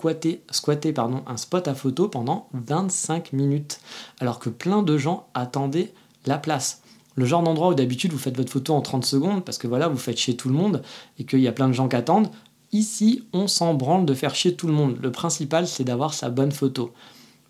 squatter 0.50 0.94
un 1.26 1.37
spot 1.37 1.68
à 1.68 1.75
photo 1.75 2.08
pendant 2.08 2.49
25 2.52 3.32
minutes, 3.32 3.80
alors 4.20 4.38
que 4.38 4.50
plein 4.50 4.82
de 4.82 4.99
gens 4.99 5.26
attendaient 5.35 5.92
la 6.26 6.37
place 6.37 6.82
le 7.18 7.25
genre 7.25 7.42
d'endroit 7.42 7.70
où 7.70 7.75
d'habitude 7.75 8.12
vous 8.12 8.18
faites 8.18 8.37
votre 8.37 8.52
photo 8.52 8.75
en 8.75 8.80
30 8.80 9.04
secondes 9.04 9.44
parce 9.44 9.58
que 9.58 9.66
voilà, 9.66 9.88
vous 9.88 9.97
faites 9.97 10.16
chier 10.16 10.37
tout 10.37 10.49
le 10.49 10.54
monde 10.54 10.82
et 11.18 11.25
qu'il 11.25 11.40
y 11.40 11.49
a 11.49 11.52
plein 11.52 11.66
de 11.66 11.73
gens 11.73 11.88
qui 11.88 11.97
attendent. 11.97 12.30
Ici, 12.72 13.25
on 13.32 13.46
s'en 13.46 13.75
branle 13.75 14.04
de 14.04 14.14
faire 14.14 14.34
chier 14.34 14.54
tout 14.54 14.66
le 14.66 14.72
monde. 14.72 14.98
Le 15.00 15.10
principal, 15.10 15.66
c'est 15.66 15.84
d'avoir 15.84 16.12
sa 16.12 16.28
bonne 16.28 16.52
photo. 16.52 16.92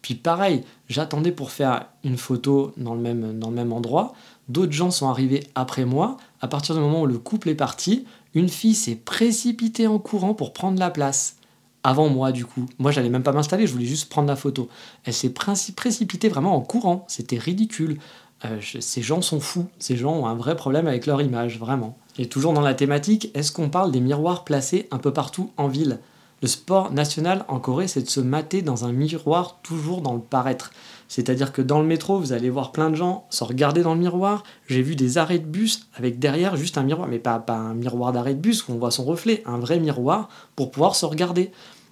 Puis 0.03 0.15
pareil, 0.15 0.63
j'attendais 0.89 1.33
pour 1.33 1.51
faire 1.51 1.87
une 2.05 2.17
photo 2.17 2.73
dans 2.77 2.95
le 2.95 3.01
même, 3.01 3.73
endroit. 3.73 4.13
D'autres 4.49 4.73
gens 4.73 4.91
sont 4.91 5.09
arrivés 5.09 5.45
après 5.55 5.85
moi. 5.85 6.17
À 6.41 6.49
partir 6.49 6.75
du 6.75 6.81
moment 6.81 7.03
où 7.03 7.07
le 7.07 7.19
couple 7.19 7.49
est 7.49 7.55
parti, 7.55 8.07
une 8.35 8.49
fille 8.49 8.75
s'est 8.75 8.95
précipitée 8.95 9.87
en 9.87 9.99
courant 9.99 10.35
pour 10.35 10.53
prendre 10.53 10.79
la 10.79 10.91
place. 10.91 11.37
Avant 11.85 12.09
moi, 12.09 12.33
du 12.33 12.45
coup. 12.45 12.67
Moi, 12.79 12.91
j'allais 12.91 13.09
même 13.09 13.23
pas 13.23 13.33
m'installer, 13.33 13.67
je 13.67 13.73
voulais 13.73 13.87
juste 13.87 14.09
prendre 14.09 14.29
la 14.29 14.37
photo. 14.37 14.69
Elle 15.05 15.15
s'est 15.15 15.33
précipitée 15.33 16.29
vraiment 16.29 16.55
en 16.55 16.61
courant. 16.61 17.05
C'était 17.09 17.39
ridicule. 17.39 17.99
Euh, 18.45 18.61
ces 18.81 19.03
gens 19.03 19.21
sont 19.21 19.41
fous, 19.41 19.67
ces 19.79 19.97
gens 19.97 20.13
ont 20.13 20.27
un 20.27 20.35
vrai 20.35 20.55
problème 20.55 20.87
avec 20.87 21.07
leur 21.07 21.21
image, 21.21 21.59
vraiment. 21.59 21.97
Et 22.19 22.27
toujours 22.27 22.53
dans 22.53 22.61
la 22.61 22.75
thématique, 22.75 23.31
est-ce 23.35 23.53
qu'on 23.53 23.71
parle 23.71 23.93
des 23.93 24.01
miroirs 24.01 24.45
placés 24.45 24.89
un 24.91 24.99
peu 24.99 25.13
partout 25.13 25.53
en 25.57 25.69
ville? 25.69 26.01
Le 26.43 26.49
sport 26.49 26.93
national 26.93 27.45
en 27.49 27.61
Corée, 27.61 27.89
c'est 27.89 28.03
de 28.03 28.11
se 28.11 28.21
mater 28.21 28.63
dans 28.63 28.85
un 28.85 28.93
miroir 28.93 29.59
toujours 29.63 30.03
dans 30.03 30.15
le 30.15 30.21
paraître. 30.21 30.73
C'est-à-dire 31.09 31.53
que 31.53 31.63
dans 31.63 31.81
le 31.81 31.87
métro, 31.87 32.19
vous 32.19 32.33
allez 32.33 32.51
voir 32.51 32.71
plein 32.71 32.91
de 32.91 32.97
gens 32.97 33.27
se 33.31 33.43
regarder 33.43 33.83
dans 33.83 33.95
le 33.95 34.01
miroir. 34.01 34.43
J'ai 34.67 34.83
vu 34.83 34.95
des 34.95 35.19
arrêts 35.19 35.39
de 35.39 35.47
bus 35.47 35.87
avec 35.95 36.19
derrière 36.19 36.57
juste 36.57 36.77
un 36.77 36.83
miroir, 36.83 37.09
mais 37.09 37.19
pas, 37.19 37.45
un 37.49 37.75
miroir 37.75 38.13
d'arrêt 38.13 38.35
de 38.35 38.41
bus 38.41 38.67
où 38.69 38.73
on 38.73 38.79
voit 38.79 38.91
son 38.91 39.05
reflet, 39.05 39.43
un 39.47 39.59
vrai 39.59 39.81
miroir 39.81 40.29
pour 40.55 40.71
pouvoir 40.71 40.97
se 40.97 41.07
regarder. 41.07 41.51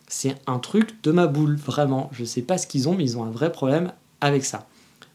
C'est 0.08 0.36
un 0.46 0.58
truc 0.58 1.02
de 1.02 1.12
ma 1.12 1.26
boule, 1.26 1.56
vraiment. 1.56 2.08
Je 2.12 2.24
sais 2.24 2.42
pas 2.42 2.58
ce 2.58 2.66
qu'ils 2.66 2.88
ont, 2.88 2.94
mais 2.94 3.04
ils 3.04 3.18
ont 3.18 3.24
un 3.24 3.30
vrai 3.30 3.50
problème 3.50 3.92
avec 4.20 4.44
ça. 4.44 4.66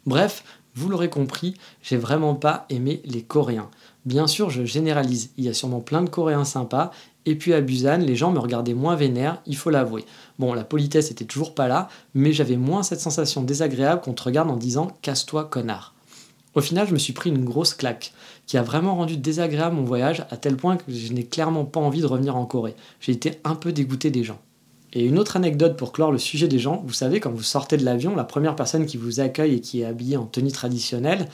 Bref, 0.06 0.44
vous 0.75 0.89
l'aurez 0.89 1.10
compris, 1.10 1.56
j'ai 1.82 1.98
vraiment 1.98 2.36
pas 2.36 2.65
aimé 2.70 3.01
les 3.06 3.22
Coréens. 3.22 3.70
Bien 4.05 4.25
sûr, 4.25 4.50
je 4.50 4.65
généralise, 4.65 5.29
il 5.38 5.46
y 5.46 5.50
a 5.50 5.53
sûrement 5.53 5.79
plein 5.79 6.01
de 6.01 6.10
Coréens 6.10 6.43
sympas, 6.43 6.91
et 7.27 7.36
puis 7.36 7.53
à 7.53 7.62
Busan, 7.62 7.98
les 7.98 8.15
gens 8.15 8.31
me 8.31 8.39
regardaient 8.39 8.74
moins 8.74 8.96
vénère, 8.96 9.41
il 9.46 9.55
faut 9.55 9.70
l'avouer. 9.70 10.05
Bon, 10.39 10.53
la 10.53 10.63
politesse 10.63 11.12
était 11.12 11.25
toujours 11.25 11.53
pas 11.53 11.67
là, 11.67 11.88
mais 12.15 12.34
j'avais 12.34 12.58
moins 12.58 12.81
cette 12.81 13.00
sensation 13.00 13.43
désagréable 13.43 14.01
qu'on 14.01 14.13
te 14.13 14.24
regarde 14.24 14.50
en 14.50 14.58
disant 14.58 14.88
casse-toi 15.03 15.46
connard. 15.46 15.93
Au 16.55 16.62
final, 16.62 16.88
je 16.88 16.93
me 16.93 17.00
suis 17.00 17.13
pris 17.13 17.29
une 17.29 17.46
grosse 17.46 17.75
claque, 17.75 18.12
qui 18.48 18.58
a 18.58 18.63
vraiment 18.63 18.96
rendu 18.96 19.17
désagréable 19.17 19.75
mon 19.75 19.84
voyage 19.84 20.25
à 20.31 20.38
tel 20.38 20.58
point 20.58 20.77
que 20.77 20.91
je 20.91 21.13
n'ai 21.13 21.24
clairement 21.24 21.63
pas 21.63 21.79
envie 21.79 22.01
de 22.01 22.08
revenir 22.08 22.36
en 22.36 22.46
Corée. 22.46 22.75
J'ai 23.00 23.12
été 23.12 23.39
un 23.43 23.55
peu 23.55 23.72
dégoûté 23.72 24.10
des 24.10 24.24
gens. 24.24 24.39
Et 24.93 25.05
une 25.05 25.17
autre 25.17 25.38
anecdote 25.38 25.77
pour 25.77 25.93
clore 25.93 26.12
le 26.12 26.17
sujet 26.17 26.50
des 26.50 26.60
gens, 26.60 26.84
vous 26.86 26.91
savez, 26.91 27.22
quand 27.22 27.31
vous 27.31 27.43
sortez 27.43 27.77
de 27.77 27.86
l'avion, 27.86 28.15
la 28.15 28.25
première 28.25 28.58
personne 28.58 28.86
qui 28.86 28.98
vous 28.98 29.22
accueille 29.22 29.55
et 29.55 29.62
qui 29.62 29.81
est 29.81 29.86
habillée 29.86 30.17
en 30.17 30.25
tenue 30.25 30.51
traditionnelle 30.51 31.29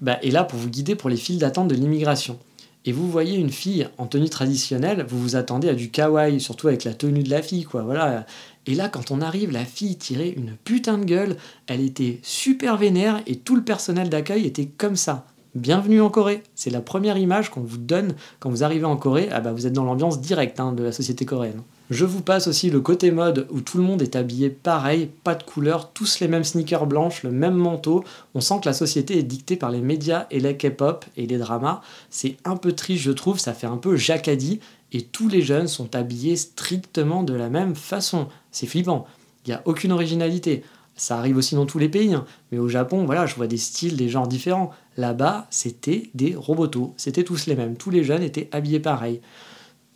bah, 0.00 0.18
est 0.22 0.30
là 0.30 0.44
pour 0.44 0.58
vous 0.58 0.68
guider 0.68 0.94
pour 0.94 1.10
les 1.10 1.16
files 1.16 1.38
d'attente 1.38 1.68
de 1.68 1.74
l'immigration. 1.74 2.38
Et 2.86 2.92
vous 2.92 3.10
voyez 3.10 3.38
une 3.38 3.50
fille 3.50 3.88
en 3.96 4.06
tenue 4.06 4.28
traditionnelle, 4.28 5.06
vous 5.08 5.18
vous 5.18 5.36
attendez 5.36 5.70
à 5.70 5.74
du 5.74 5.90
kawaii, 5.90 6.38
surtout 6.38 6.68
avec 6.68 6.84
la 6.84 6.92
tenue 6.92 7.22
de 7.22 7.30
la 7.30 7.40
fille, 7.40 7.64
quoi. 7.64 7.82
Voilà. 7.82 8.26
Et 8.66 8.74
là, 8.74 8.88
quand 8.88 9.10
on 9.10 9.22
arrive, 9.22 9.50
la 9.50 9.64
fille 9.64 9.96
tirait 9.96 10.30
une 10.30 10.56
putain 10.64 10.98
de 10.98 11.04
gueule, 11.04 11.36
elle 11.66 11.80
était 11.80 12.20
super 12.22 12.76
vénère 12.76 13.22
et 13.26 13.36
tout 13.36 13.56
le 13.56 13.64
personnel 13.64 14.10
d'accueil 14.10 14.44
était 14.44 14.66
comme 14.66 14.96
ça. 14.96 15.26
Bienvenue 15.54 16.00
en 16.00 16.10
Corée. 16.10 16.42
C'est 16.54 16.70
la 16.70 16.80
première 16.80 17.16
image 17.16 17.48
qu'on 17.48 17.60
vous 17.60 17.78
donne 17.78 18.14
quand 18.40 18.50
vous 18.50 18.64
arrivez 18.64 18.84
en 18.84 18.96
Corée. 18.96 19.28
Ah 19.30 19.40
bah 19.40 19.52
vous 19.52 19.66
êtes 19.66 19.72
dans 19.72 19.84
l'ambiance 19.84 20.20
directe 20.20 20.60
hein, 20.60 20.72
de 20.72 20.82
la 20.82 20.92
société 20.92 21.24
coréenne. 21.24 21.62
Je 21.90 22.06
vous 22.06 22.22
passe 22.22 22.46
aussi 22.46 22.70
le 22.70 22.80
côté 22.80 23.10
mode 23.10 23.46
où 23.50 23.60
tout 23.60 23.76
le 23.76 23.84
monde 23.84 24.00
est 24.00 24.16
habillé 24.16 24.48
pareil, 24.48 25.10
pas 25.22 25.34
de 25.34 25.42
couleur, 25.42 25.92
tous 25.92 26.18
les 26.20 26.28
mêmes 26.28 26.44
sneakers 26.44 26.86
blanches, 26.86 27.22
le 27.22 27.30
même 27.30 27.54
manteau. 27.54 28.04
On 28.34 28.40
sent 28.40 28.60
que 28.62 28.68
la 28.68 28.72
société 28.72 29.18
est 29.18 29.22
dictée 29.22 29.56
par 29.56 29.70
les 29.70 29.82
médias 29.82 30.26
et 30.30 30.40
la 30.40 30.54
K-pop 30.54 31.04
et 31.18 31.26
les 31.26 31.36
dramas. 31.36 31.82
C'est 32.08 32.38
un 32.46 32.56
peu 32.56 32.72
triste, 32.72 33.02
je 33.02 33.10
trouve, 33.10 33.38
ça 33.38 33.52
fait 33.52 33.66
un 33.66 33.76
peu 33.76 33.96
jacadi 33.96 34.60
et 34.92 35.02
tous 35.02 35.28
les 35.28 35.42
jeunes 35.42 35.68
sont 35.68 35.94
habillés 35.94 36.36
strictement 36.36 37.22
de 37.22 37.34
la 37.34 37.50
même 37.50 37.74
façon. 37.74 38.28
C'est 38.50 38.66
flippant. 38.66 39.06
Il 39.44 39.50
n'y 39.50 39.54
a 39.54 39.62
aucune 39.66 39.92
originalité. 39.92 40.64
Ça 40.96 41.18
arrive 41.18 41.36
aussi 41.36 41.54
dans 41.54 41.66
tous 41.66 41.78
les 41.78 41.88
pays, 41.88 42.14
hein. 42.14 42.24
mais 42.50 42.58
au 42.58 42.68
Japon, 42.68 43.04
voilà, 43.04 43.26
je 43.26 43.34
vois 43.34 43.48
des 43.48 43.58
styles, 43.58 43.96
des 43.96 44.08
genres 44.08 44.28
différents. 44.28 44.70
Là-bas, 44.96 45.48
c'était 45.50 46.10
des 46.14 46.34
robotos, 46.34 46.94
c'était 46.96 47.24
tous 47.24 47.46
les 47.46 47.56
mêmes. 47.56 47.76
Tous 47.76 47.90
les 47.90 48.04
jeunes 48.04 48.22
étaient 48.22 48.48
habillés 48.52 48.80
pareil. 48.80 49.20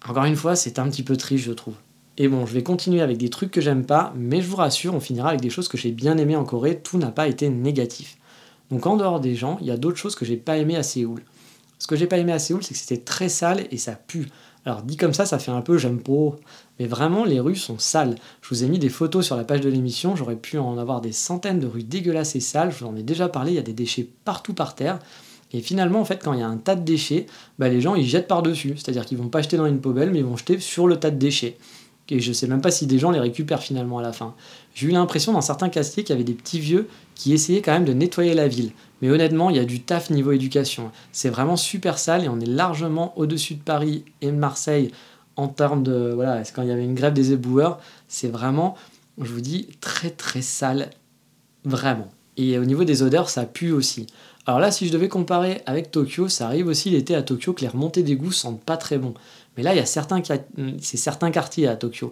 Encore 0.06 0.24
une 0.24 0.36
fois, 0.36 0.56
c'est 0.56 0.78
un 0.78 0.88
petit 0.88 1.02
peu 1.02 1.16
triste, 1.16 1.44
je 1.44 1.52
trouve. 1.52 1.74
Et 2.16 2.28
bon, 2.28 2.46
je 2.46 2.52
vais 2.52 2.62
continuer 2.62 3.00
avec 3.00 3.16
des 3.16 3.30
trucs 3.30 3.50
que 3.50 3.60
j'aime 3.60 3.84
pas, 3.84 4.12
mais 4.16 4.40
je 4.40 4.48
vous 4.48 4.56
rassure, 4.56 4.94
on 4.94 5.00
finira 5.00 5.28
avec 5.28 5.40
des 5.40 5.50
choses 5.50 5.68
que 5.68 5.78
j'ai 5.78 5.92
bien 5.92 6.18
aimées 6.18 6.36
en 6.36 6.44
Corée, 6.44 6.80
tout 6.80 6.98
n'a 6.98 7.12
pas 7.12 7.28
été 7.28 7.48
négatif. 7.48 8.16
Donc 8.70 8.86
en 8.86 8.96
dehors 8.96 9.20
des 9.20 9.34
gens, 9.34 9.58
il 9.60 9.66
y 9.66 9.70
a 9.70 9.76
d'autres 9.76 9.96
choses 9.96 10.16
que 10.16 10.24
j'ai 10.24 10.36
pas 10.36 10.58
aimées 10.58 10.76
à 10.76 10.82
Séoul. 10.82 11.22
Ce 11.78 11.86
que 11.86 11.94
j'ai 11.94 12.06
pas 12.06 12.18
aimé 12.18 12.32
à 12.32 12.40
Séoul, 12.40 12.62
c'est 12.64 12.74
que 12.74 12.80
c'était 12.80 13.02
très 13.02 13.28
sale 13.28 13.66
et 13.70 13.78
ça 13.78 13.92
pue. 13.92 14.28
Alors 14.64 14.82
dit 14.82 14.96
comme 14.96 15.14
ça, 15.14 15.26
ça 15.26 15.38
fait 15.38 15.52
un 15.52 15.62
peu 15.62 15.78
j'aime 15.78 16.00
pas, 16.00 16.36
mais 16.78 16.86
vraiment 16.86 17.24
les 17.24 17.40
rues 17.40 17.56
sont 17.56 17.78
sales. 17.78 18.16
Je 18.42 18.48
vous 18.48 18.64
ai 18.64 18.68
mis 18.68 18.80
des 18.80 18.88
photos 18.88 19.24
sur 19.24 19.36
la 19.36 19.44
page 19.44 19.60
de 19.60 19.70
l'émission, 19.70 20.16
j'aurais 20.16 20.36
pu 20.36 20.58
en 20.58 20.76
avoir 20.76 21.00
des 21.00 21.12
centaines 21.12 21.60
de 21.60 21.66
rues 21.66 21.84
dégueulasses 21.84 22.34
et 22.34 22.40
sales, 22.40 22.72
je 22.72 22.84
vous 22.84 22.90
en 22.90 22.96
ai 22.96 23.02
déjà 23.02 23.28
parlé, 23.28 23.52
il 23.52 23.54
y 23.54 23.60
a 23.60 23.62
des 23.62 23.72
déchets 23.72 24.08
partout 24.24 24.54
par 24.54 24.74
terre. 24.74 24.98
Et 25.52 25.60
finalement, 25.60 26.00
en 26.00 26.04
fait, 26.04 26.22
quand 26.22 26.34
il 26.34 26.40
y 26.40 26.42
a 26.42 26.48
un 26.48 26.58
tas 26.58 26.76
de 26.76 26.84
déchets, 26.84 27.26
bah, 27.58 27.68
les 27.68 27.80
gens 27.80 27.94
ils 27.94 28.06
jettent 28.06 28.28
par-dessus. 28.28 28.74
C'est-à-dire 28.76 29.06
qu'ils 29.06 29.18
vont 29.18 29.28
pas 29.28 29.42
jeter 29.42 29.56
dans 29.56 29.66
une 29.66 29.80
poubelle, 29.80 30.10
mais 30.10 30.18
ils 30.18 30.24
vont 30.24 30.36
jeter 30.36 30.58
sur 30.58 30.86
le 30.86 30.96
tas 30.96 31.10
de 31.10 31.16
déchets. 31.16 31.56
Et 32.10 32.20
je 32.20 32.32
sais 32.32 32.46
même 32.46 32.62
pas 32.62 32.70
si 32.70 32.86
des 32.86 32.98
gens 32.98 33.10
les 33.10 33.20
récupèrent 33.20 33.62
finalement 33.62 33.98
à 33.98 34.02
la 34.02 34.12
fin. 34.12 34.34
J'ai 34.74 34.86
eu 34.86 34.90
l'impression 34.90 35.32
dans 35.32 35.42
certains 35.42 35.68
quartiers 35.68 36.04
qu'il 36.04 36.14
y 36.14 36.16
avait 36.16 36.24
des 36.24 36.34
petits 36.34 36.60
vieux 36.60 36.88
qui 37.14 37.34
essayaient 37.34 37.60
quand 37.60 37.72
même 37.72 37.84
de 37.84 37.92
nettoyer 37.92 38.32
la 38.34 38.48
ville. 38.48 38.72
Mais 39.02 39.10
honnêtement, 39.10 39.50
il 39.50 39.56
y 39.56 39.58
a 39.58 39.64
du 39.64 39.80
taf 39.80 40.08
niveau 40.10 40.32
éducation. 40.32 40.90
C'est 41.12 41.28
vraiment 41.28 41.56
super 41.56 41.98
sale 41.98 42.24
et 42.24 42.28
on 42.28 42.40
est 42.40 42.46
largement 42.46 43.12
au-dessus 43.18 43.54
de 43.54 43.62
Paris 43.62 44.04
et 44.22 44.28
de 44.28 44.36
Marseille 44.36 44.90
en 45.36 45.48
termes 45.48 45.82
de. 45.82 46.12
Voilà, 46.14 46.42
quand 46.54 46.62
il 46.62 46.68
y 46.68 46.72
avait 46.72 46.84
une 46.84 46.94
grève 46.94 47.12
des 47.12 47.32
éboueurs, 47.32 47.78
c'est 48.08 48.28
vraiment, 48.28 48.74
je 49.20 49.30
vous 49.30 49.42
dis, 49.42 49.68
très 49.80 50.10
très 50.10 50.42
sale. 50.42 50.90
Vraiment. 51.64 52.08
Et 52.38 52.56
au 52.58 52.64
niveau 52.64 52.84
des 52.84 53.02
odeurs, 53.02 53.28
ça 53.28 53.44
pue 53.44 53.72
aussi. 53.72 54.06
Alors 54.48 54.60
là, 54.60 54.70
si 54.70 54.86
je 54.86 54.92
devais 54.94 55.08
comparer 55.08 55.60
avec 55.66 55.90
Tokyo, 55.90 56.26
ça 56.28 56.46
arrive 56.46 56.68
aussi 56.68 56.88
l'été 56.88 57.14
à 57.14 57.20
Tokyo 57.22 57.52
que 57.52 57.60
les 57.60 57.68
remontées 57.68 58.02
d'égout 58.02 58.32
sentent 58.32 58.64
pas 58.64 58.78
très 58.78 58.96
bon. 58.96 59.12
Mais 59.54 59.62
là, 59.62 59.74
il 59.74 59.76
y 59.76 59.80
a 59.80 59.84
certains, 59.84 60.22
c'est 60.80 60.96
certains 60.96 61.30
quartiers 61.30 61.68
à 61.68 61.76
Tokyo. 61.76 62.08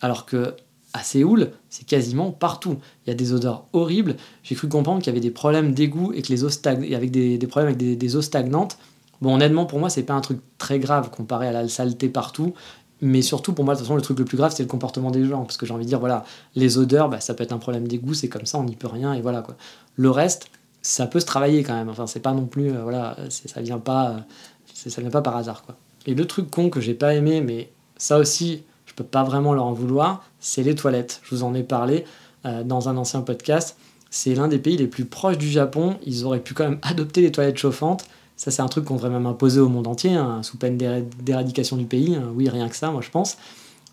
Alors 0.00 0.26
que 0.26 0.54
à 0.94 1.04
Séoul, 1.04 1.52
c'est 1.70 1.86
quasiment 1.86 2.32
partout. 2.32 2.78
Il 3.06 3.10
y 3.10 3.12
a 3.12 3.14
des 3.14 3.32
odeurs 3.32 3.66
horribles. 3.72 4.16
J'ai 4.42 4.56
cru 4.56 4.66
comprendre 4.66 5.00
qu'il 5.00 5.12
y 5.12 5.14
avait 5.14 5.20
des 5.20 5.30
problèmes 5.30 5.74
d'égout 5.74 6.12
et 6.12 6.22
que 6.22 6.28
les 6.30 6.42
eaux 6.42 6.48
stag... 6.48 6.92
avec 6.92 7.12
des, 7.12 7.38
des 7.38 7.46
problèmes 7.46 7.72
avec 7.72 7.96
des, 7.96 8.16
eaux 8.16 8.22
stagnantes. 8.22 8.78
Bon, 9.22 9.36
honnêtement, 9.36 9.64
pour 9.64 9.78
moi, 9.78 9.88
c'est 9.88 10.02
pas 10.02 10.14
un 10.14 10.20
truc 10.20 10.40
très 10.58 10.80
grave 10.80 11.10
comparé 11.10 11.46
à 11.46 11.52
la 11.52 11.68
saleté 11.68 12.08
partout. 12.08 12.52
Mais 13.00 13.22
surtout, 13.22 13.52
pour 13.52 13.64
moi, 13.64 13.74
de 13.74 13.78
toute 13.78 13.86
façon, 13.86 13.94
le 13.94 14.02
truc 14.02 14.18
le 14.18 14.24
plus 14.24 14.36
grave, 14.36 14.52
c'est 14.52 14.64
le 14.64 14.68
comportement 14.68 15.12
des 15.12 15.24
gens. 15.24 15.44
Parce 15.44 15.56
que 15.56 15.66
j'ai 15.66 15.72
envie 15.72 15.84
de 15.84 15.88
dire, 15.88 16.00
voilà, 16.00 16.24
les 16.56 16.78
odeurs, 16.78 17.08
bah, 17.08 17.20
ça 17.20 17.34
peut 17.34 17.44
être 17.44 17.52
un 17.52 17.58
problème 17.58 17.86
d'égout, 17.86 18.14
c'est 18.14 18.28
comme 18.28 18.46
ça, 18.46 18.58
on 18.58 18.64
n'y 18.64 18.74
peut 18.74 18.88
rien, 18.88 19.14
et 19.14 19.20
voilà, 19.20 19.42
quoi. 19.42 19.54
Le 19.94 20.10
reste, 20.10 20.50
ça 20.86 21.06
peut 21.06 21.18
se 21.18 21.26
travailler 21.26 21.62
quand 21.64 21.74
même. 21.74 21.88
Enfin, 21.88 22.06
c'est 22.06 22.20
pas 22.20 22.32
non 22.32 22.46
plus, 22.46 22.70
euh, 22.70 22.82
voilà, 22.82 23.16
ça 23.28 23.60
vient 23.60 23.78
pas, 23.78 24.24
ça 24.72 25.00
vient 25.00 25.10
pas 25.10 25.22
par 25.22 25.36
hasard, 25.36 25.64
quoi. 25.64 25.76
Et 26.06 26.14
le 26.14 26.24
truc 26.26 26.48
con 26.48 26.70
que 26.70 26.80
j'ai 26.80 26.94
pas 26.94 27.14
aimé, 27.14 27.40
mais 27.40 27.72
ça 27.96 28.18
aussi, 28.18 28.62
je 28.84 28.94
peux 28.94 29.04
pas 29.04 29.24
vraiment 29.24 29.52
leur 29.52 29.64
en 29.64 29.72
vouloir, 29.72 30.24
c'est 30.38 30.62
les 30.62 30.76
toilettes. 30.76 31.20
Je 31.24 31.34
vous 31.34 31.42
en 31.42 31.54
ai 31.54 31.64
parlé 31.64 32.04
euh, 32.44 32.62
dans 32.62 32.88
un 32.88 32.96
ancien 32.96 33.22
podcast. 33.22 33.76
C'est 34.10 34.36
l'un 34.36 34.46
des 34.46 34.58
pays 34.58 34.76
les 34.76 34.86
plus 34.86 35.04
proches 35.04 35.38
du 35.38 35.48
Japon. 35.48 35.96
Ils 36.06 36.24
auraient 36.24 36.40
pu 36.40 36.54
quand 36.54 36.62
même 36.62 36.78
adopter 36.82 37.20
les 37.20 37.32
toilettes 37.32 37.58
chauffantes. 37.58 38.06
Ça, 38.36 38.52
c'est 38.52 38.62
un 38.62 38.68
truc 38.68 38.84
qu'on 38.84 38.94
devrait 38.94 39.10
même 39.10 39.26
imposer 39.26 39.58
au 39.58 39.68
monde 39.68 39.88
entier, 39.88 40.14
hein, 40.14 40.42
sous 40.44 40.56
peine 40.56 40.76
d'éradication 40.76 41.76
du 41.76 41.86
pays. 41.86 42.14
Hein. 42.14 42.30
Oui, 42.34 42.48
rien 42.48 42.68
que 42.68 42.76
ça, 42.76 42.92
moi, 42.92 43.00
je 43.00 43.10
pense. 43.10 43.38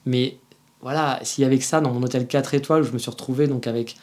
Mais 0.05 0.37
voilà, 0.81 1.19
s'il 1.23 1.43
avait 1.43 1.57
que 1.57 1.63
ça 1.63 1.81
dans 1.81 1.91
mon 1.91 2.03
hôtel 2.03 2.27
4 2.27 2.53
étoiles, 2.53 2.81
où 2.81 2.85
je 2.85 2.91
me 2.91 2.99
suis 2.99 3.09
retrouvé 3.09 3.47
donc 3.47 3.65
avec 3.65 3.95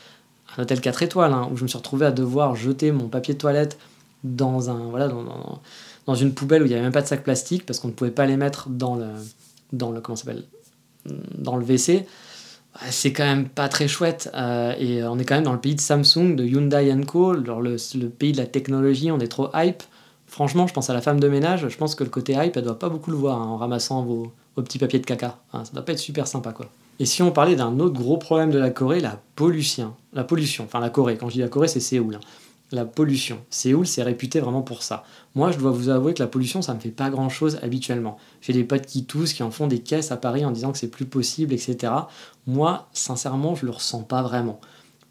un 0.57 0.63
hôtel 0.63 0.81
4 0.81 1.03
étoiles, 1.03 1.33
hein, 1.33 1.49
où 1.53 1.57
je 1.57 1.63
me 1.63 1.69
suis 1.69 1.79
retrouvé 1.79 2.07
à 2.07 2.11
devoir 2.11 2.57
jeter 2.57 2.93
mon 2.93 3.09
papier 3.09 3.35
de 3.35 3.39
toilette 3.39 3.79
dans 4.25 4.71
un 4.71 4.91
voilà 4.91 5.09
dans, 5.09 5.61
dans 6.07 6.15
une 6.15 6.35
poubelle 6.35 6.63
où 6.63 6.67
il 6.67 6.69
n'y 6.69 6.75
avait 6.75 6.83
même 6.83 6.93
pas 6.93 7.03
de 7.03 7.07
sac 7.07 7.23
plastique 7.23 7.65
parce 7.65 7.79
qu'on 7.79 7.89
ne 7.89 7.93
pouvait 7.93 8.11
pas 8.11 8.27
les 8.27 8.37
mettre 8.37 8.69
dans 8.69 8.95
le 8.95 9.07
dans 9.73 9.93
le 9.93 10.01
comment 10.01 10.17
s'appelle 10.17 10.45
dans 11.07 11.57
le 11.57 11.65
WC 11.65 12.05
c'est 12.91 13.13
quand 13.13 13.25
même 13.25 13.49
pas 13.49 13.69
très 13.69 13.89
chouette 13.89 14.31
euh, 14.35 14.75
et 14.79 15.03
on 15.03 15.19
est 15.19 15.25
quand 15.25 15.35
même 15.35 15.45
dans 15.45 15.53
le 15.53 15.61
pays 15.61 15.75
de 15.75 15.81
Samsung 15.81 16.37
de 16.37 16.45
Hyundai 16.45 16.95
Co. 17.07 17.33
Le, 17.33 17.43
le, 17.43 18.09
pays 18.09 18.33
de 18.33 18.39
la 18.39 18.47
technologie 18.47 19.11
on 19.11 19.19
est 19.19 19.29
trop 19.29 19.49
hype. 19.55 19.83
Franchement 20.27 20.67
je 20.67 20.73
pense 20.73 20.89
à 20.89 20.95
la 20.95 21.01
femme 21.01 21.19
de 21.19 21.29
ménage 21.29 21.69
je 21.69 21.77
pense 21.77 21.95
que 21.95 22.05
le 22.05 22.11
côté 22.11 22.35
hype 22.35 22.57
elle 22.57 22.65
doit 22.65 22.79
pas 22.79 22.89
beaucoup 22.89 23.11
le 23.11 23.17
voir 23.17 23.41
hein, 23.41 23.47
en 23.47 23.57
ramassant 23.57 24.03
vos, 24.03 24.33
vos, 24.57 24.63
petits 24.63 24.79
papiers 24.79 25.01
de 25.01 25.07
caca. 25.07 25.39
Ça 25.53 25.65
doit 25.73 25.85
pas 25.85 25.93
être 25.93 25.99
super 25.99 26.27
sympa 26.27 26.53
quoi 26.53 26.67
et 27.01 27.07
si 27.07 27.23
on 27.23 27.33
parlait 27.33 27.57
d'un 27.57 27.81
autre 27.81 27.99
gros 27.99 28.19
problème 28.19 28.53
de 28.53 28.59
la 28.59 28.71
Corée 28.71 29.01
la 29.01 29.21
pollution 29.35 29.95
la 30.13 30.23
pollution 30.23 30.65
enfin 30.65 30.79
la 30.79 30.91
Corée 30.91 31.17
quand 31.17 31.29
je 31.29 31.35
dis 31.35 31.41
la 31.41 31.49
Corée 31.49 31.67
c'est 31.67 31.81
Séoul 31.81 32.15
hein 32.15 32.21
la 32.73 32.85
pollution. 32.85 33.39
Séoul, 33.51 33.87
c'est 33.87 34.03
réputé 34.03 34.41
vraiment 34.41 34.63
pour 34.63 34.83
ça. 34.83 35.05
Moi, 35.35 35.51
je 35.51 35.59
dois 35.59 35.71
vous 35.71 35.89
avouer 35.89 36.15
que 36.15 36.23
la 36.23 36.29
pollution, 36.29 36.63
ça 36.63 36.75
me 36.75 36.81
fait 36.81 36.91
pas 36.91 37.11
grand-chose 37.11 37.59
habituellement. 37.63 38.17
J'ai 38.41 38.53
des 38.53 38.65
potes 38.65 38.87
qui 38.87 39.05
toussent, 39.05 39.33
qui 39.33 39.43
en 39.43 39.51
font 39.51 39.67
des 39.67 39.81
caisses 39.81 40.13
à 40.13 40.17
Paris 40.17 40.45
en 40.45 40.51
disant 40.51 40.73
que 40.73 40.79
c'est 40.79 40.89
plus 40.89 41.07
possible, 41.07 41.53
etc. 41.53 41.93
Moi, 42.47 42.89
sincèrement, 42.93 43.55
je 43.55 43.67
le 43.67 43.73
ressens 43.73 44.03
pas 44.03 44.23
vraiment. 44.23 44.61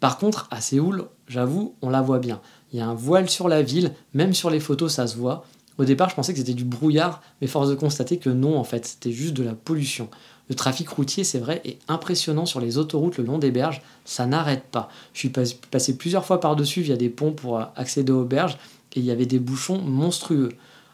Par 0.00 0.16
contre, 0.16 0.48
à 0.50 0.60
Séoul, 0.60 1.04
j'avoue, 1.28 1.74
on 1.82 1.90
la 1.90 2.00
voit 2.00 2.18
bien. 2.18 2.40
Il 2.72 2.78
y 2.78 2.82
a 2.82 2.86
un 2.86 2.94
voile 2.94 3.28
sur 3.28 3.48
la 3.48 3.62
ville, 3.62 3.92
même 4.14 4.32
sur 4.32 4.48
les 4.48 4.60
photos, 4.60 4.94
ça 4.94 5.06
se 5.06 5.16
voit. 5.16 5.44
Au 5.80 5.84
départ, 5.84 6.10
je 6.10 6.14
pensais 6.14 6.34
que 6.34 6.38
c'était 6.38 6.52
du 6.52 6.64
brouillard, 6.64 7.22
mais 7.40 7.46
force 7.46 7.70
de 7.70 7.74
constater 7.74 8.18
que 8.18 8.28
non, 8.28 8.58
en 8.58 8.64
fait, 8.64 8.84
c'était 8.84 9.12
juste 9.12 9.32
de 9.32 9.42
la 9.42 9.54
pollution. 9.54 10.10
Le 10.50 10.54
trafic 10.54 10.86
routier, 10.90 11.24
c'est 11.24 11.38
vrai, 11.38 11.62
est 11.64 11.78
impressionnant 11.88 12.44
sur 12.44 12.60
les 12.60 12.76
autoroutes 12.76 13.16
le 13.16 13.24
long 13.24 13.38
des 13.38 13.50
berges. 13.50 13.80
Ça 14.04 14.26
n'arrête 14.26 14.64
pas. 14.64 14.90
Je 15.14 15.20
suis 15.20 15.30
passé 15.30 15.96
plusieurs 15.96 16.26
fois 16.26 16.38
par-dessus 16.38 16.82
via 16.82 16.96
des 16.96 17.08
ponts 17.08 17.32
pour 17.32 17.58
euh, 17.58 17.64
accéder 17.76 18.12
aux 18.12 18.26
berges 18.26 18.58
et 18.92 19.00
il 19.00 19.06
y 19.06 19.10
avait 19.10 19.24
des 19.24 19.38
bouchons 19.38 19.80
monstrueux. 19.80 20.50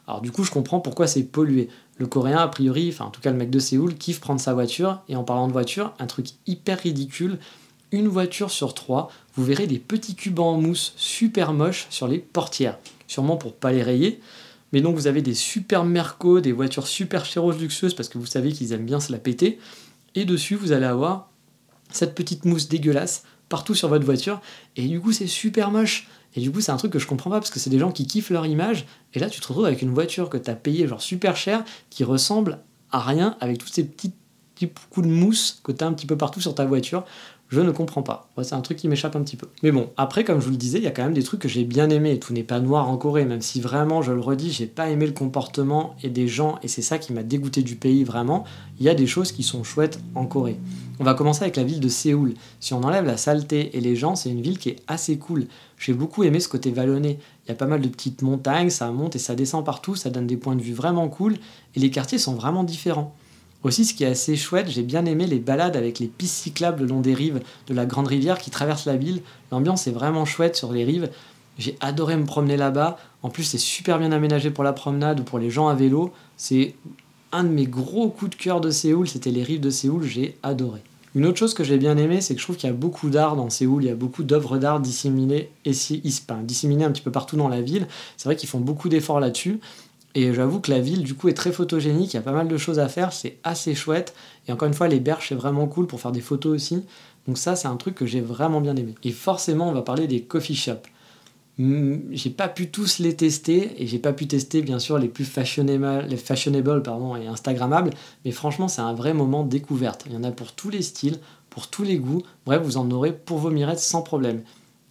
Alors 0.07 0.21
du 0.21 0.31
coup, 0.31 0.45
je 0.45 0.53
comprends 0.53 0.79
pourquoi 0.79 1.09
c'est 1.09 1.25
pollué. 1.25 1.69
Le 1.99 2.07
Coréen, 2.07 2.39
a 2.39 2.47
priori, 2.47 2.91
enfin 2.93 3.07
en 3.07 3.11
tout 3.11 3.21
cas 3.21 3.33
le 3.33 3.39
mec 3.39 3.51
de 3.51 3.59
Séoul, 3.59 3.97
kiffe 3.97 4.21
prendre 4.21 4.41
sa 4.41 4.55
voiture. 4.55 5.01
Et 5.09 5.17
en 5.17 5.25
parlant 5.25 5.49
de 5.49 5.53
voiture, 5.53 5.95
un 5.99 6.07
truc 6.07 6.29
hyper 6.47 6.79
ridicule, 6.79 7.41
une 7.91 8.07
voiture 8.07 8.53
sur 8.53 8.73
trois, 8.73 9.11
vous 9.35 9.43
verrez 9.43 9.67
des 9.67 9.81
petits 9.81 10.15
cubes 10.15 10.39
en 10.39 10.61
mousse 10.61 10.93
super 10.97 11.53
moches 11.53 11.89
sur 11.91 12.07
les 12.07 12.19
portières. 12.21 12.79
Sûrement 13.09 13.37
pour 13.37 13.53
pas 13.53 13.73
les 13.73 13.83
rayer. 13.83 14.21
Mais 14.73 14.81
donc 14.81 14.97
vous 14.97 15.07
avez 15.07 15.23
des 15.23 15.35
super 15.35 15.85
Merco, 15.85 16.41
des 16.41 16.53
voitures 16.53 16.87
super 16.87 17.25
chéros 17.25 17.53
luxueuses 17.53 17.95
parce 17.95 18.09
que 18.09 18.19
vous 18.19 18.27
savez 18.27 18.53
qu'ils 18.53 18.73
aiment 18.73 18.85
bien 18.85 19.01
se 19.01 19.13
la 19.13 19.19
péter. 19.19 19.59
Et 20.15 20.25
dessus, 20.25 20.55
vous 20.55 20.73
allez 20.73 20.87
avoir 20.87 21.31
cette 21.91 22.15
petite 22.15 22.45
mousse 22.45 22.69
dégueulasse 22.69 23.25
partout 23.49 23.75
sur 23.75 23.89
votre 23.89 24.05
voiture. 24.05 24.41
Et 24.77 24.87
du 24.89 25.01
coup, 25.01 25.13
c'est 25.13 25.27
super 25.27 25.71
moche. 25.71 26.09
Et 26.35 26.41
du 26.41 26.51
coup, 26.51 26.61
c'est 26.61 26.73
un 26.73 26.77
truc 26.77 26.93
que 26.93 26.99
je 26.99 27.07
comprends 27.07 27.31
pas 27.31 27.39
parce 27.39 27.51
que 27.51 27.59
c'est 27.59 27.71
des 27.71 27.79
gens 27.79 27.93
qui 27.93 28.07
kiffent 28.07 28.31
leur 28.31 28.47
image. 28.47 28.87
Et 29.15 29.19
là, 29.19 29.31
tu 29.31 29.41
te 29.41 29.47
retrouves 29.47 29.67
avec 29.67 29.83
une 29.83 29.93
voiture 29.93 30.29
que 30.29 30.37
tu 30.37 30.51
as 30.51 30.55
payée 30.55 30.87
genre 30.87 31.01
super 31.01 31.37
cher 31.37 31.65
qui 31.91 32.05
ressemble 32.05 32.61
à 32.91 33.01
rien 33.01 33.37
avec 33.41 33.59
tous 33.59 33.69
ces 33.69 33.85
petits, 33.85 34.13
petits 34.55 34.71
coups 34.91 35.07
de 35.07 35.13
mousse 35.13 35.61
que 35.63 35.73
tu 35.73 35.83
as 35.83 35.87
un 35.87 35.93
petit 35.93 36.07
peu 36.07 36.17
partout 36.17 36.41
sur 36.41 36.55
ta 36.55 36.65
voiture. 36.65 37.05
Je 37.49 37.61
ne 37.61 37.71
comprends 37.71 38.03
pas. 38.03 38.29
c'est 38.43 38.55
un 38.55 38.61
truc 38.61 38.77
qui 38.77 38.89
m'échappe 38.89 39.15
un 39.15 39.23
petit 39.23 39.37
peu. 39.37 39.47
Mais 39.63 39.71
bon, 39.71 39.91
après, 39.97 40.25
comme 40.25 40.41
je 40.41 40.47
vous 40.47 40.51
le 40.51 40.57
disais, 40.57 40.79
il 40.79 40.85
y 40.85 40.89
a 40.89 40.91
quand 40.91 41.05
même 41.05 41.15
des 41.15 41.23
trucs 41.23 41.41
que 41.41 41.49
j'ai 41.49 41.63
bien 41.63 41.91
aimés. 41.91 42.19
Tout 42.19 42.33
n'est 42.33 42.43
pas 42.43 42.59
noir 42.59 42.89
en 42.89 42.97
Corée, 42.97 43.25
même 43.25 43.41
si 43.41 43.61
vraiment, 43.61 44.03
je 44.03 44.11
le 44.11 44.21
redis, 44.21 44.51
j'ai 44.51 44.67
pas 44.67 44.89
aimé 44.89 45.07
le 45.07 45.13
comportement 45.13 45.95
et 46.03 46.09
des 46.09 46.27
gens, 46.27 46.59
et 46.65 46.69
c'est 46.69 46.83
ça 46.83 46.99
qui 46.99 47.13
m'a 47.13 47.23
dégoûté 47.23 47.63
du 47.63 47.77
pays 47.77 48.03
vraiment. 48.03 48.45
Il 48.81 48.85
y 48.85 48.89
a 48.89 48.95
des 48.95 49.07
choses 49.07 49.31
qui 49.31 49.45
sont 49.45 49.63
chouettes 49.63 50.01
en 50.17 50.27
Corée. 50.27 50.59
On 50.99 51.05
va 51.05 51.15
commencer 51.15 51.43
avec 51.43 51.57
la 51.57 51.63
ville 51.63 51.79
de 51.79 51.89
Séoul. 51.89 52.35
Si 52.59 52.75
on 52.75 52.83
enlève 52.83 53.05
la 53.05 53.17
saleté 53.17 53.77
et 53.77 53.81
les 53.81 53.95
gens, 53.95 54.17
c'est 54.17 54.31
une 54.31 54.43
ville 54.43 54.59
qui 54.59 54.71
est 54.71 54.83
assez 54.89 55.17
cool. 55.17 55.47
J'ai 55.79 55.93
beaucoup 55.93 56.25
aimé 56.25 56.41
ce 56.41 56.49
côté 56.49 56.73
vallonné. 56.73 57.19
Il 57.45 57.51
y 57.51 57.53
a 57.53 57.55
pas 57.55 57.67
mal 57.67 57.81
de 57.81 57.89
petites 57.89 58.23
montagnes, 58.23 58.71
ça 58.71 58.91
monte 58.91 59.15
et 59.15 59.21
ça 59.21 59.37
descend 59.37 59.65
partout, 59.65 59.95
ça 59.95 60.11
donne 60.11 60.27
des 60.27 60.37
points 60.37 60.57
de 60.57 60.63
vue 60.63 60.73
vraiment 60.73 61.09
cool, 61.09 61.35
et 61.77 61.81
les 61.81 61.91
quartiers 61.91 62.19
sont 62.19 62.35
vraiment 62.35 62.65
différents. 62.65 63.15
Aussi, 63.63 63.85
ce 63.85 63.95
qui 63.95 64.05
est 64.05 64.09
assez 64.09 64.37
chouette, 64.37 64.69
j'ai 64.69 64.83
bien 64.83 65.07
aimé 65.07 65.27
les 65.27 65.39
balades 65.39 65.77
avec 65.77 65.99
les 65.99 66.07
pistes 66.07 66.37
cyclables 66.37 66.83
le 66.83 66.89
long 66.89 67.01
des 67.01 67.15
rives 67.15 67.41
de 67.67 67.75
la 67.75 67.87
grande 67.87 68.07
rivière 68.07 68.39
qui 68.39 68.51
traverse 68.51 68.87
la 68.87 68.97
ville. 68.97 69.23
L'ambiance 69.51 69.87
est 69.87 69.93
vraiment 69.93 70.25
chouette 70.25 70.57
sur 70.57 70.73
les 70.73 70.85
rives. 70.85 71.11
J'ai 71.59 71.77
adoré 71.81 72.17
me 72.17 72.27
promener 72.27 72.57
là-bas. 72.57 72.99
En 73.23 73.31
plus, 73.31 73.45
c'est 73.45 73.59
super 73.59 73.99
bien 73.99 74.13
aménagé 74.13 74.51
pour 74.51 74.63
la 74.63 74.73
promenade 74.73 75.21
ou 75.21 75.25
pour 75.25 75.39
les 75.39 75.51
gens 75.51 75.69
à 75.69 75.75
vélo. 75.75 76.13
C'est 76.37 76.75
un 77.33 77.45
de 77.45 77.49
mes 77.49 77.67
gros 77.67 78.09
coups 78.09 78.31
de 78.31 78.37
cœur 78.37 78.61
de 78.61 78.71
Séoul, 78.71 79.09
c'était 79.09 79.31
les 79.31 79.43
rives 79.43 79.61
de 79.61 79.71
Séoul, 79.71 80.05
j'ai 80.05 80.37
adoré. 80.43 80.81
Une 81.15 81.25
autre 81.25 81.39
chose 81.39 81.55
que 81.55 81.65
j'ai 81.65 81.79
bien 81.79 81.97
aimé, 81.97 82.21
c'est 82.21 82.35
que 82.35 82.41
je 82.41 82.47
trouve 82.47 82.57
qu'il 82.57 82.69
y 82.69 82.73
a 82.73 82.77
beaucoup 82.77 83.09
d'art 83.09 83.37
dans 83.37 83.49
Séoul, 83.49 83.85
il 83.85 83.87
y 83.87 83.91
a 83.91 83.95
beaucoup 83.95 84.23
d'œuvres 84.23 84.59
d'art 84.59 84.81
disséminées, 84.81 85.51
disséminées 85.65 86.85
un 86.85 86.91
petit 86.93 87.03
peu 87.03 87.11
partout 87.11 87.37
dans 87.37 87.49
la 87.49 87.63
ville. 87.63 87.89
C'est 88.19 88.29
vrai 88.29 88.37
qu'ils 88.37 88.49
font 88.49 88.61
beaucoup 88.61 88.91
d'efforts 88.91 89.19
là-dessus. 89.19 89.59
Et 90.17 90.33
j'avoue 90.33 90.61
que 90.61 90.71
la 90.71 90.81
ville, 90.81 91.03
du 91.03 91.13
coup, 91.13 91.29
est 91.29 91.35
très 91.35 91.53
photogénique. 91.53 92.15
Il 92.15 92.17
y 92.17 92.19
a 92.19 92.23
pas 92.23 92.33
mal 92.33 92.49
de 92.49 92.57
choses 92.57 92.79
à 92.79 92.89
faire. 92.89 93.13
C'est 93.13 93.37
assez 93.45 93.75
chouette. 93.75 94.15
Et 94.49 94.53
encore 94.53 94.67
une 94.67 94.73
fois, 94.73 94.89
les 94.89 94.99
berges, 94.99 95.29
c'est 95.29 95.35
vraiment 95.35 95.67
cool 95.67 95.87
pour 95.87 96.01
faire 96.01 96.11
des 96.11 96.23
photos 96.23 96.55
aussi. 96.55 96.83
Donc, 97.29 97.37
ça, 97.37 97.55
c'est 97.55 97.69
un 97.69 97.77
truc 97.77 97.95
que 97.95 98.07
j'ai 98.07 98.23
vraiment 98.23 98.63
bien 98.63 98.75
aimé. 98.77 98.95
Et 99.05 99.13
forcément, 99.13 99.69
on 99.69 99.73
va 99.73 99.83
parler 99.83 100.07
des 100.07 100.23
coffee 100.23 100.57
shops. 100.57 100.89
Hmm, 101.59 101.97
j'ai 102.13 102.31
pas 102.31 102.49
pu 102.49 102.71
tous 102.71 102.99
les 102.99 103.15
tester 103.15 103.83
et 103.83 103.87
j'ai 103.87 103.99
pas 103.99 104.15
pu 104.15 104.27
tester 104.27 104.61
bien 104.61 104.79
sûr 104.79 104.99
les 104.99 105.09
plus 105.09 105.25
fashionable, 105.25 106.07
les 106.07 106.19
fashionable 106.19 106.83
pardon, 106.83 107.17
et 107.17 107.27
instagrammables, 107.27 107.93
mais 108.27 108.31
franchement 108.31 108.69
c'est 108.69 108.83
un 108.83 108.93
vrai 108.93 109.15
moment 109.15 109.43
découverte. 109.43 110.05
Il 110.05 110.13
y 110.13 110.17
en 110.19 110.25
a 110.25 110.33
pour 110.33 110.53
tous 110.53 110.69
les 110.69 110.83
styles, 110.83 111.19
pour 111.49 111.69
tous 111.69 111.83
les 111.83 111.97
goûts, 111.97 112.23
bref 112.45 112.61
vous 112.63 112.77
en 112.77 112.91
aurez 112.91 113.15
pour 113.15 113.39
vos 113.39 113.49
mirettes 113.49 113.79
sans 113.79 114.03
problème. 114.03 114.43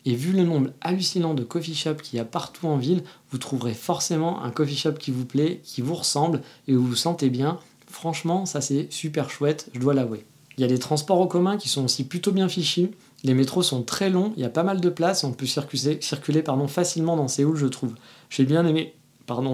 Et 0.05 0.15
vu 0.15 0.31
le 0.31 0.43
nombre 0.43 0.69
hallucinant 0.81 1.33
de 1.33 1.43
coffee 1.43 1.75
shops 1.75 2.01
qu'il 2.03 2.17
y 2.17 2.19
a 2.19 2.25
partout 2.25 2.67
en 2.67 2.77
ville, 2.77 3.03
vous 3.31 3.37
trouverez 3.37 3.73
forcément 3.73 4.43
un 4.43 4.51
coffee 4.51 4.75
shop 4.75 4.93
qui 4.93 5.11
vous 5.11 5.25
plaît, 5.25 5.61
qui 5.63 5.81
vous 5.81 5.95
ressemble 5.95 6.41
et 6.67 6.75
où 6.75 6.81
vous 6.81 6.89
vous 6.89 6.95
sentez 6.95 7.29
bien. 7.29 7.59
Franchement, 7.87 8.45
ça 8.45 8.61
c'est 8.61 8.87
super 8.91 9.29
chouette, 9.29 9.69
je 9.73 9.79
dois 9.79 9.93
l'avouer. 9.93 10.25
Il 10.57 10.61
y 10.61 10.63
a 10.63 10.67
des 10.67 10.79
transports 10.79 11.19
en 11.19 11.27
commun 11.27 11.57
qui 11.57 11.69
sont 11.69 11.83
aussi 11.83 12.05
plutôt 12.05 12.31
bien 12.31 12.47
fichus. 12.47 12.91
Les 13.23 13.33
métros 13.33 13.63
sont 13.63 13.81
très 13.81 14.09
longs, 14.09 14.31
il 14.37 14.43
y 14.43 14.45
a 14.45 14.49
pas 14.49 14.63
mal 14.63 14.79
de 14.79 14.89
place 14.89 15.23
et 15.23 15.27
on 15.27 15.33
peut 15.33 15.47
circuler, 15.47 16.43
facilement 16.67 17.17
dans 17.17 17.27
Séoul, 17.27 17.57
je 17.57 17.65
trouve. 17.65 17.95
J'ai 18.29 18.45
bien 18.45 18.65
aimé 18.65 18.93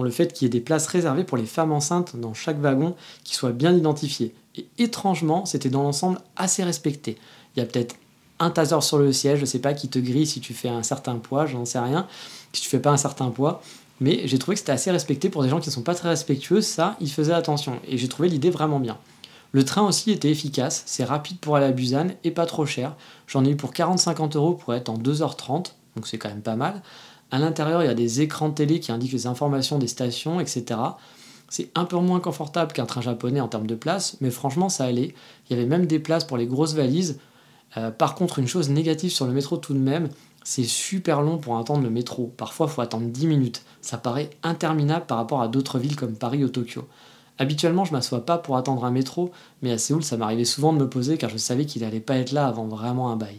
le 0.02 0.10
fait 0.10 0.32
qu'il 0.32 0.44
y 0.44 0.46
ait 0.46 0.50
des 0.50 0.60
places 0.60 0.86
réservées 0.86 1.24
pour 1.24 1.38
les 1.38 1.46
femmes 1.46 1.72
enceintes 1.72 2.16
dans 2.16 2.34
chaque 2.34 2.60
wagon 2.60 2.94
qui 3.24 3.34
soient 3.34 3.52
bien 3.52 3.72
identifiées. 3.72 4.34
Et 4.56 4.66
étrangement, 4.78 5.46
c'était 5.46 5.70
dans 5.70 5.82
l'ensemble 5.82 6.20
assez 6.36 6.62
respecté. 6.62 7.16
Il 7.56 7.60
y 7.60 7.62
a 7.62 7.66
peut-être 7.66 7.96
un 8.42 8.50
taser 8.50 8.80
sur 8.80 8.98
le 8.98 9.12
siège, 9.12 9.40
je 9.40 9.44
sais 9.44 9.60
pas, 9.60 9.72
qui 9.72 9.88
te 9.88 9.98
grille 9.98 10.26
si 10.26 10.40
tu 10.40 10.52
fais 10.52 10.68
un 10.68 10.82
certain 10.82 11.16
poids, 11.16 11.46
j'en 11.46 11.64
sais 11.64 11.78
rien, 11.78 12.06
si 12.52 12.62
tu 12.62 12.68
fais 12.68 12.80
pas 12.80 12.90
un 12.90 12.96
certain 12.96 13.30
poids. 13.30 13.62
Mais 14.00 14.22
j'ai 14.26 14.38
trouvé 14.38 14.56
que 14.56 14.58
c'était 14.58 14.72
assez 14.72 14.90
respecté 14.90 15.28
pour 15.28 15.42
des 15.42 15.48
gens 15.48 15.60
qui 15.60 15.68
ne 15.68 15.74
sont 15.74 15.82
pas 15.82 15.94
très 15.94 16.08
respectueux, 16.08 16.60
ça, 16.60 16.96
ils 17.00 17.10
faisaient 17.10 17.32
attention. 17.32 17.78
Et 17.86 17.98
j'ai 17.98 18.08
trouvé 18.08 18.28
l'idée 18.28 18.50
vraiment 18.50 18.80
bien. 18.80 18.98
Le 19.52 19.64
train 19.64 19.82
aussi 19.82 20.10
était 20.10 20.30
efficace, 20.30 20.82
c'est 20.86 21.04
rapide 21.04 21.38
pour 21.38 21.56
aller 21.56 21.66
à 21.66 21.72
Busan 21.72 22.08
et 22.24 22.30
pas 22.30 22.46
trop 22.46 22.66
cher. 22.66 22.96
J'en 23.26 23.44
ai 23.44 23.50
eu 23.50 23.56
pour 23.56 23.72
40-50 23.72 24.36
euros 24.36 24.54
pour 24.54 24.74
être 24.74 24.88
en 24.88 24.98
2h30, 24.98 25.72
donc 25.94 26.06
c'est 26.06 26.18
quand 26.18 26.30
même 26.30 26.42
pas 26.42 26.56
mal. 26.56 26.82
À 27.30 27.38
l'intérieur, 27.38 27.82
il 27.82 27.86
y 27.86 27.90
a 27.90 27.94
des 27.94 28.22
écrans 28.22 28.48
de 28.48 28.54
télé 28.54 28.80
qui 28.80 28.92
indiquent 28.92 29.12
les 29.12 29.26
informations 29.26 29.78
des 29.78 29.88
stations, 29.88 30.40
etc. 30.40 30.80
C'est 31.48 31.70
un 31.74 31.84
peu 31.84 31.96
moins 31.96 32.18
confortable 32.18 32.72
qu'un 32.72 32.86
train 32.86 33.02
japonais 33.02 33.40
en 33.40 33.48
termes 33.48 33.66
de 33.66 33.74
place, 33.74 34.16
mais 34.20 34.30
franchement, 34.30 34.68
ça 34.68 34.84
allait. 34.84 35.14
Il 35.48 35.56
y 35.56 35.60
avait 35.60 35.68
même 35.68 35.86
des 35.86 35.98
places 35.98 36.24
pour 36.24 36.38
les 36.38 36.46
grosses 36.46 36.74
valises. 36.74 37.18
Euh, 37.76 37.90
par 37.90 38.14
contre, 38.14 38.38
une 38.38 38.48
chose 38.48 38.68
négative 38.70 39.10
sur 39.10 39.26
le 39.26 39.32
métro 39.32 39.56
tout 39.56 39.74
de 39.74 39.78
même, 39.78 40.08
c'est 40.44 40.64
super 40.64 41.22
long 41.22 41.38
pour 41.38 41.56
attendre 41.58 41.82
le 41.82 41.90
métro. 41.90 42.32
Parfois, 42.36 42.66
il 42.68 42.72
faut 42.72 42.82
attendre 42.82 43.06
10 43.06 43.26
minutes. 43.26 43.62
Ça 43.80 43.98
paraît 43.98 44.30
interminable 44.42 45.06
par 45.06 45.18
rapport 45.18 45.42
à 45.42 45.48
d'autres 45.48 45.78
villes 45.78 45.96
comme 45.96 46.14
Paris 46.14 46.44
ou 46.44 46.48
Tokyo. 46.48 46.86
Habituellement, 47.38 47.84
je 47.84 47.92
m'assois 47.92 48.26
pas 48.26 48.38
pour 48.38 48.56
attendre 48.56 48.84
un 48.84 48.90
métro, 48.90 49.30
mais 49.62 49.72
à 49.72 49.78
Séoul, 49.78 50.02
ça 50.02 50.16
m'arrivait 50.16 50.44
souvent 50.44 50.72
de 50.72 50.78
me 50.78 50.88
poser 50.88 51.16
car 51.16 51.30
je 51.30 51.38
savais 51.38 51.64
qu'il 51.64 51.82
allait 51.84 52.00
pas 52.00 52.16
être 52.16 52.32
là 52.32 52.46
avant 52.46 52.66
vraiment 52.66 53.10
un 53.10 53.16
bail. 53.16 53.38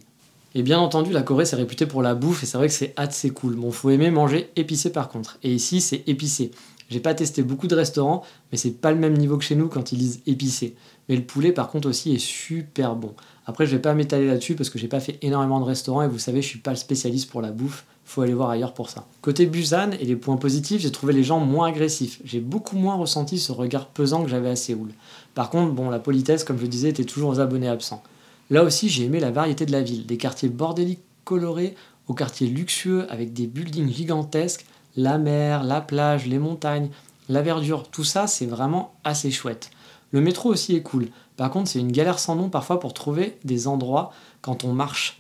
Et 0.55 0.61
bien 0.61 0.79
entendu, 0.79 1.11
la 1.11 1.23
Corée 1.23 1.45
c'est 1.45 1.55
réputé 1.55 1.85
pour 1.85 2.01
la 2.01 2.13
bouffe 2.13 2.43
et 2.43 2.45
c'est 2.45 2.57
vrai 2.57 2.67
que 2.67 2.73
c'est 2.73 2.93
assez 2.95 3.29
cool. 3.31 3.55
Bon, 3.55 3.71
faut 3.71 3.89
aimer 3.89 4.11
manger 4.11 4.51
épicé 4.55 4.91
par 4.91 5.09
contre. 5.09 5.37
Et 5.43 5.53
ici, 5.53 5.81
c'est 5.81 6.03
épicé. 6.07 6.51
J'ai 6.89 6.99
pas 6.99 7.13
testé 7.15 7.41
beaucoup 7.41 7.67
de 7.67 7.75
restaurants, 7.75 8.23
mais 8.51 8.57
c'est 8.57 8.71
pas 8.71 8.91
le 8.91 8.99
même 8.99 9.17
niveau 9.17 9.37
que 9.37 9.43
chez 9.43 9.55
nous 9.55 9.67
quand 9.67 9.91
ils 9.91 9.97
disent 9.97 10.21
épicé. 10.27 10.75
Mais 11.09 11.15
le 11.15 11.23
poulet 11.23 11.51
par 11.51 11.69
contre 11.69 11.89
aussi 11.89 12.13
est 12.13 12.19
super 12.19 12.95
bon. 12.95 13.15
Après, 13.45 13.65
je 13.65 13.75
vais 13.75 13.81
pas 13.81 13.93
m'étaler 13.93 14.27
là-dessus 14.27 14.55
parce 14.55 14.69
que 14.69 14.79
j'ai 14.79 14.87
pas 14.87 14.99
fait 14.99 15.17
énormément 15.21 15.59
de 15.59 15.65
restaurants 15.65 16.01
et 16.01 16.07
vous 16.07 16.19
savez, 16.19 16.41
je 16.41 16.47
suis 16.47 16.59
pas 16.59 16.71
le 16.71 16.77
spécialiste 16.77 17.29
pour 17.29 17.41
la 17.41 17.51
bouffe. 17.51 17.85
Faut 18.05 18.21
aller 18.21 18.33
voir 18.33 18.49
ailleurs 18.49 18.73
pour 18.73 18.89
ça. 18.89 19.05
Côté 19.21 19.45
Busan 19.45 19.91
et 19.99 20.05
les 20.05 20.15
points 20.15 20.37
positifs, 20.37 20.81
j'ai 20.81 20.91
trouvé 20.91 21.13
les 21.13 21.23
gens 21.23 21.39
moins 21.39 21.67
agressifs. 21.67 22.19
J'ai 22.25 22.39
beaucoup 22.39 22.77
moins 22.77 22.95
ressenti 22.95 23.39
ce 23.39 23.51
regard 23.51 23.87
pesant 23.87 24.23
que 24.23 24.29
j'avais 24.29 24.49
à 24.49 24.55
Séoul. 24.55 24.91
Par 25.35 25.49
contre, 25.49 25.73
bon, 25.73 25.89
la 25.89 25.99
politesse, 25.99 26.43
comme 26.43 26.59
je 26.59 26.65
disais, 26.65 26.89
était 26.89 27.05
toujours 27.05 27.29
aux 27.29 27.39
abonnés 27.39 27.69
absents. 27.69 28.03
Là 28.49 28.63
aussi, 28.63 28.89
j'ai 28.89 29.05
aimé 29.05 29.19
la 29.19 29.31
variété 29.31 29.65
de 29.65 29.71
la 29.71 29.81
ville, 29.81 30.05
des 30.05 30.17
quartiers 30.17 30.49
bordéliques 30.49 31.01
colorés 31.23 31.75
aux 32.07 32.13
quartiers 32.13 32.47
luxueux 32.47 33.05
avec 33.09 33.33
des 33.33 33.47
buildings 33.47 33.91
gigantesques, 33.91 34.65
la 34.95 35.17
mer, 35.17 35.63
la 35.63 35.81
plage, 35.81 36.27
les 36.27 36.39
montagnes, 36.39 36.89
la 37.29 37.41
verdure, 37.41 37.89
tout 37.89 38.03
ça, 38.03 38.27
c'est 38.27 38.45
vraiment 38.45 38.93
assez 39.03 39.31
chouette. 39.31 39.71
Le 40.11 40.21
métro 40.21 40.49
aussi 40.49 40.75
est 40.75 40.81
cool. 40.81 41.07
Par 41.37 41.49
contre, 41.49 41.69
c'est 41.69 41.79
une 41.79 41.91
galère 41.91 42.19
sans 42.19 42.35
nom 42.35 42.49
parfois 42.49 42.79
pour 42.79 42.93
trouver 42.93 43.37
des 43.43 43.67
endroits 43.67 44.11
quand 44.41 44.63
on 44.63 44.73
marche. 44.73 45.19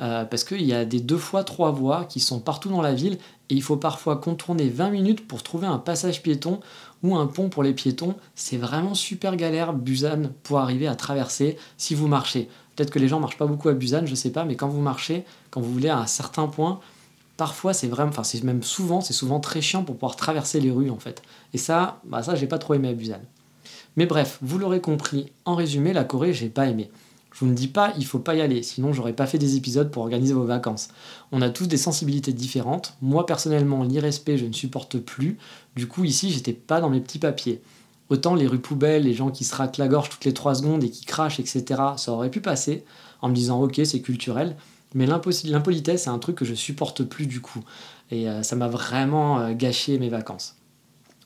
Euh, 0.00 0.24
parce 0.24 0.42
qu'il 0.42 0.62
y 0.62 0.72
a 0.72 0.84
des 0.84 1.00
deux 1.00 1.18
fois 1.18 1.44
trois 1.44 1.70
voies 1.70 2.04
qui 2.06 2.18
sont 2.18 2.40
partout 2.40 2.68
dans 2.70 2.82
la 2.82 2.94
ville 2.94 3.18
et 3.50 3.54
il 3.54 3.62
faut 3.62 3.76
parfois 3.76 4.16
contourner 4.16 4.68
20 4.68 4.90
minutes 4.90 5.28
pour 5.28 5.42
trouver 5.42 5.66
un 5.66 5.78
passage 5.78 6.22
piéton 6.22 6.60
ou 7.04 7.16
un 7.16 7.26
pont 7.26 7.48
pour 7.48 7.62
les 7.62 7.72
piétons. 7.72 8.16
C'est 8.34 8.56
vraiment 8.56 8.94
super 8.94 9.36
galère, 9.36 9.72
Busan, 9.74 10.30
pour 10.42 10.58
arriver 10.58 10.88
à 10.88 10.96
traverser 10.96 11.56
si 11.76 11.94
vous 11.94 12.08
marchez. 12.08 12.48
Peut-être 12.74 12.90
que 12.90 12.98
les 12.98 13.06
gens 13.06 13.20
marchent 13.20 13.38
pas 13.38 13.46
beaucoup 13.46 13.68
à 13.68 13.74
Busan, 13.74 14.06
je 14.06 14.14
sais 14.14 14.30
pas, 14.30 14.44
mais 14.44 14.56
quand 14.56 14.68
vous 14.68 14.80
marchez, 14.80 15.24
quand 15.50 15.60
vous 15.60 15.72
voulez 15.72 15.90
à 15.90 15.98
un 15.98 16.06
certain 16.06 16.46
point, 16.46 16.80
parfois 17.36 17.74
c'est 17.74 17.88
vraiment, 17.88 18.10
enfin 18.10 18.24
c'est 18.24 18.42
même 18.42 18.62
souvent, 18.62 19.02
c'est 19.02 19.12
souvent 19.12 19.40
très 19.40 19.60
chiant 19.60 19.84
pour 19.84 19.96
pouvoir 19.96 20.16
traverser 20.16 20.58
les 20.58 20.70
rues 20.70 20.90
en 20.90 20.98
fait. 20.98 21.22
Et 21.52 21.58
ça, 21.58 22.00
bah 22.04 22.22
ça 22.22 22.34
j'ai 22.34 22.46
pas 22.46 22.58
trop 22.58 22.74
aimé 22.74 22.88
à 22.88 22.94
Busan. 22.94 23.20
Mais 23.96 24.06
bref, 24.06 24.38
vous 24.42 24.58
l'aurez 24.58 24.80
compris, 24.80 25.32
en 25.44 25.54
résumé, 25.54 25.92
la 25.92 26.04
Corée, 26.04 26.32
j'ai 26.32 26.48
pas 26.48 26.66
aimé. 26.66 26.90
Je 27.32 27.40
vous 27.40 27.46
ne 27.46 27.54
dis 27.54 27.68
pas, 27.68 27.92
il 27.96 28.04
faut 28.04 28.18
pas 28.18 28.34
y 28.34 28.42
aller, 28.42 28.62
sinon 28.62 28.92
j'aurais 28.92 29.14
pas 29.14 29.26
fait 29.26 29.38
des 29.38 29.56
épisodes 29.56 29.90
pour 29.90 30.02
organiser 30.02 30.34
vos 30.34 30.44
vacances. 30.44 30.88
On 31.30 31.40
a 31.40 31.48
tous 31.48 31.66
des 31.66 31.78
sensibilités 31.78 32.32
différentes. 32.32 32.94
Moi 33.00 33.24
personnellement, 33.24 33.84
l'irrespect, 33.84 34.36
je 34.36 34.44
ne 34.44 34.52
supporte 34.52 34.98
plus. 34.98 35.38
Du 35.74 35.88
coup, 35.88 36.04
ici, 36.04 36.30
j'étais 36.30 36.52
pas 36.52 36.80
dans 36.80 36.90
mes 36.90 37.00
petits 37.00 37.18
papiers. 37.18 37.62
Autant 38.10 38.34
les 38.34 38.46
rues 38.46 38.60
poubelles, 38.60 39.04
les 39.04 39.14
gens 39.14 39.30
qui 39.30 39.44
se 39.44 39.54
raclent 39.54 39.80
la 39.80 39.88
gorge 39.88 40.10
toutes 40.10 40.26
les 40.26 40.34
3 40.34 40.56
secondes 40.56 40.84
et 40.84 40.90
qui 40.90 41.06
crachent, 41.06 41.40
etc., 41.40 41.64
ça 41.96 42.12
aurait 42.12 42.30
pu 42.30 42.42
passer 42.42 42.84
en 43.22 43.30
me 43.30 43.34
disant 43.34 43.62
ok, 43.62 43.80
c'est 43.84 44.02
culturel. 44.02 44.56
Mais 44.94 45.06
l'impolitesse, 45.06 46.02
c'est 46.04 46.10
un 46.10 46.18
truc 46.18 46.36
que 46.36 46.44
je 46.44 46.54
supporte 46.54 47.02
plus 47.02 47.26
du 47.26 47.40
coup. 47.40 47.60
Et 48.10 48.28
euh, 48.28 48.42
ça 48.42 48.56
m'a 48.56 48.68
vraiment 48.68 49.40
euh, 49.40 49.54
gâché 49.54 49.98
mes 49.98 50.10
vacances. 50.10 50.56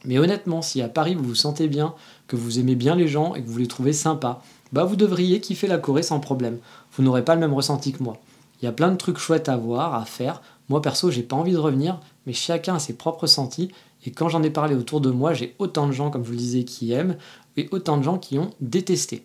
Mais 0.05 0.19
honnêtement, 0.19 0.63
si 0.63 0.81
à 0.83 0.89
Paris 0.89 1.17
vous 1.17 1.25
vous 1.25 1.35
sentez 1.35 1.67
bien, 1.67 1.95
que 2.27 2.37
vous 2.37 2.59
aimez 2.59 2.75
bien 2.75 2.95
les 2.95 3.09
gens 3.09 3.35
et 3.35 3.43
que 3.43 3.49
vous 3.49 3.59
les 3.59 3.67
trouvez 3.67 3.93
sympas, 3.93 4.43
bah 4.73 4.85
vous 4.85 4.97
devriez 4.97 5.41
kiffer 5.41 5.67
la 5.67 5.79
Corée 5.79 6.03
sans 6.03 6.21
problème. 6.21 6.59
Vous 6.93 7.03
n'aurez 7.03 7.25
pas 7.25 7.35
le 7.35 7.41
même 7.41 7.55
ressenti 7.55 7.93
que 7.93 8.03
moi. 8.03 8.19
Il 8.61 8.65
y 8.65 8.69
a 8.69 8.73
plein 8.73 8.91
de 8.91 8.97
trucs 8.97 9.19
chouettes 9.19 9.49
à 9.49 9.57
voir, 9.57 9.95
à 9.95 10.05
faire. 10.05 10.43
Moi 10.69 10.83
perso, 10.83 11.11
j'ai 11.11 11.23
pas 11.23 11.37
envie 11.37 11.53
de 11.53 11.59
revenir, 11.59 12.01
mais 12.27 12.33
chacun 12.33 12.77
a 12.77 12.79
ses 12.79 12.95
propres 12.95 13.23
ressentis. 13.23 13.71
Et 14.05 14.11
quand 14.11 14.29
j'en 14.29 14.43
ai 14.43 14.51
parlé 14.51 14.75
autour 14.75 15.01
de 15.01 15.11
moi, 15.11 15.35
j'ai 15.35 15.55
autant 15.59 15.87
de 15.87 15.93
gens, 15.93 16.11
comme 16.11 16.23
je 16.23 16.29
vous 16.29 16.33
le 16.33 16.39
disais, 16.39 16.65
qui 16.65 16.93
aiment, 16.93 17.17
et 17.57 17.69
autant 17.71 17.97
de 17.99 18.03
gens 18.03 18.19
qui 18.19 18.39
ont 18.39 18.51
détesté. 18.61 19.25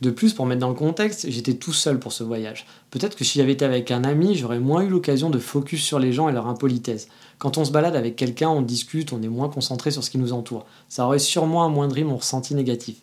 De 0.00 0.10
plus, 0.10 0.32
pour 0.32 0.46
mettre 0.46 0.60
dans 0.60 0.68
le 0.68 0.74
contexte, 0.74 1.28
j'étais 1.28 1.54
tout 1.54 1.72
seul 1.72 1.98
pour 1.98 2.12
ce 2.12 2.22
voyage. 2.22 2.66
Peut-être 2.90 3.16
que 3.16 3.24
si 3.24 3.38
j'avais 3.38 3.52
été 3.52 3.64
avec 3.64 3.90
un 3.90 4.04
ami, 4.04 4.36
j'aurais 4.36 4.60
moins 4.60 4.82
eu 4.82 4.88
l'occasion 4.88 5.28
de 5.28 5.40
focus 5.40 5.82
sur 5.82 5.98
les 5.98 6.12
gens 6.12 6.28
et 6.28 6.32
leur 6.32 6.46
impolitesse. 6.46 7.08
Quand 7.38 7.58
on 7.58 7.64
se 7.64 7.72
balade 7.72 7.96
avec 7.96 8.14
quelqu'un, 8.14 8.48
on 8.48 8.62
discute, 8.62 9.12
on 9.12 9.22
est 9.22 9.28
moins 9.28 9.48
concentré 9.48 9.90
sur 9.90 10.04
ce 10.04 10.10
qui 10.10 10.18
nous 10.18 10.32
entoure. 10.32 10.66
Ça 10.88 11.04
aurait 11.04 11.18
sûrement 11.18 11.64
amoindri 11.64 12.04
mon 12.04 12.16
ressenti 12.16 12.54
négatif. 12.54 12.98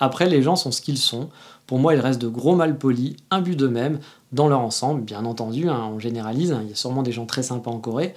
Après, 0.00 0.28
les 0.28 0.42
gens 0.42 0.56
sont 0.56 0.72
ce 0.72 0.80
qu'ils 0.80 0.98
sont. 0.98 1.28
Pour 1.68 1.78
moi, 1.78 1.94
ils 1.94 2.00
restent 2.00 2.20
de 2.20 2.26
gros 2.26 2.56
malpolis, 2.56 3.16
imbus 3.30 3.54
d'eux-mêmes, 3.54 4.00
dans 4.32 4.48
leur 4.48 4.60
ensemble. 4.60 5.02
Bien 5.02 5.24
entendu, 5.24 5.68
hein, 5.68 5.90
on 5.94 6.00
généralise, 6.00 6.50
hein, 6.50 6.60
il 6.64 6.70
y 6.70 6.72
a 6.72 6.76
sûrement 6.76 7.04
des 7.04 7.12
gens 7.12 7.24
très 7.24 7.44
sympas 7.44 7.70
en 7.70 7.78
Corée, 7.78 8.14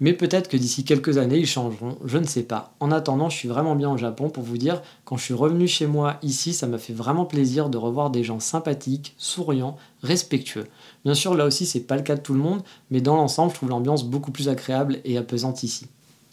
mais 0.00 0.12
peut-être 0.12 0.48
que 0.48 0.56
d'ici 0.56 0.84
quelques 0.84 1.18
années, 1.18 1.38
ils 1.38 1.46
changeront, 1.46 1.96
je 2.04 2.18
ne 2.18 2.26
sais 2.26 2.42
pas. 2.42 2.74
En 2.80 2.90
attendant, 2.90 3.28
je 3.28 3.36
suis 3.36 3.48
vraiment 3.48 3.76
bien 3.76 3.90
au 3.90 3.96
Japon 3.96 4.28
pour 4.28 4.42
vous 4.42 4.58
dire, 4.58 4.82
quand 5.04 5.16
je 5.16 5.24
suis 5.24 5.34
revenu 5.34 5.68
chez 5.68 5.86
moi 5.86 6.16
ici, 6.22 6.52
ça 6.52 6.66
m'a 6.66 6.78
fait 6.78 6.92
vraiment 6.92 7.24
plaisir 7.24 7.68
de 7.68 7.78
revoir 7.78 8.10
des 8.10 8.24
gens 8.24 8.40
sympathiques, 8.40 9.14
souriants, 9.18 9.76
respectueux. 10.02 10.66
Bien 11.04 11.14
sûr, 11.14 11.34
là 11.34 11.44
aussi, 11.44 11.64
c'est 11.64 11.80
pas 11.80 11.96
le 11.96 12.02
cas 12.02 12.16
de 12.16 12.20
tout 12.20 12.34
le 12.34 12.40
monde, 12.40 12.62
mais 12.90 13.00
dans 13.00 13.16
l'ensemble, 13.16 13.52
je 13.52 13.56
trouve 13.56 13.70
l'ambiance 13.70 14.04
beaucoup 14.04 14.32
plus 14.32 14.48
agréable 14.48 14.98
et 15.04 15.16
apaisante 15.16 15.62
ici. 15.62 15.86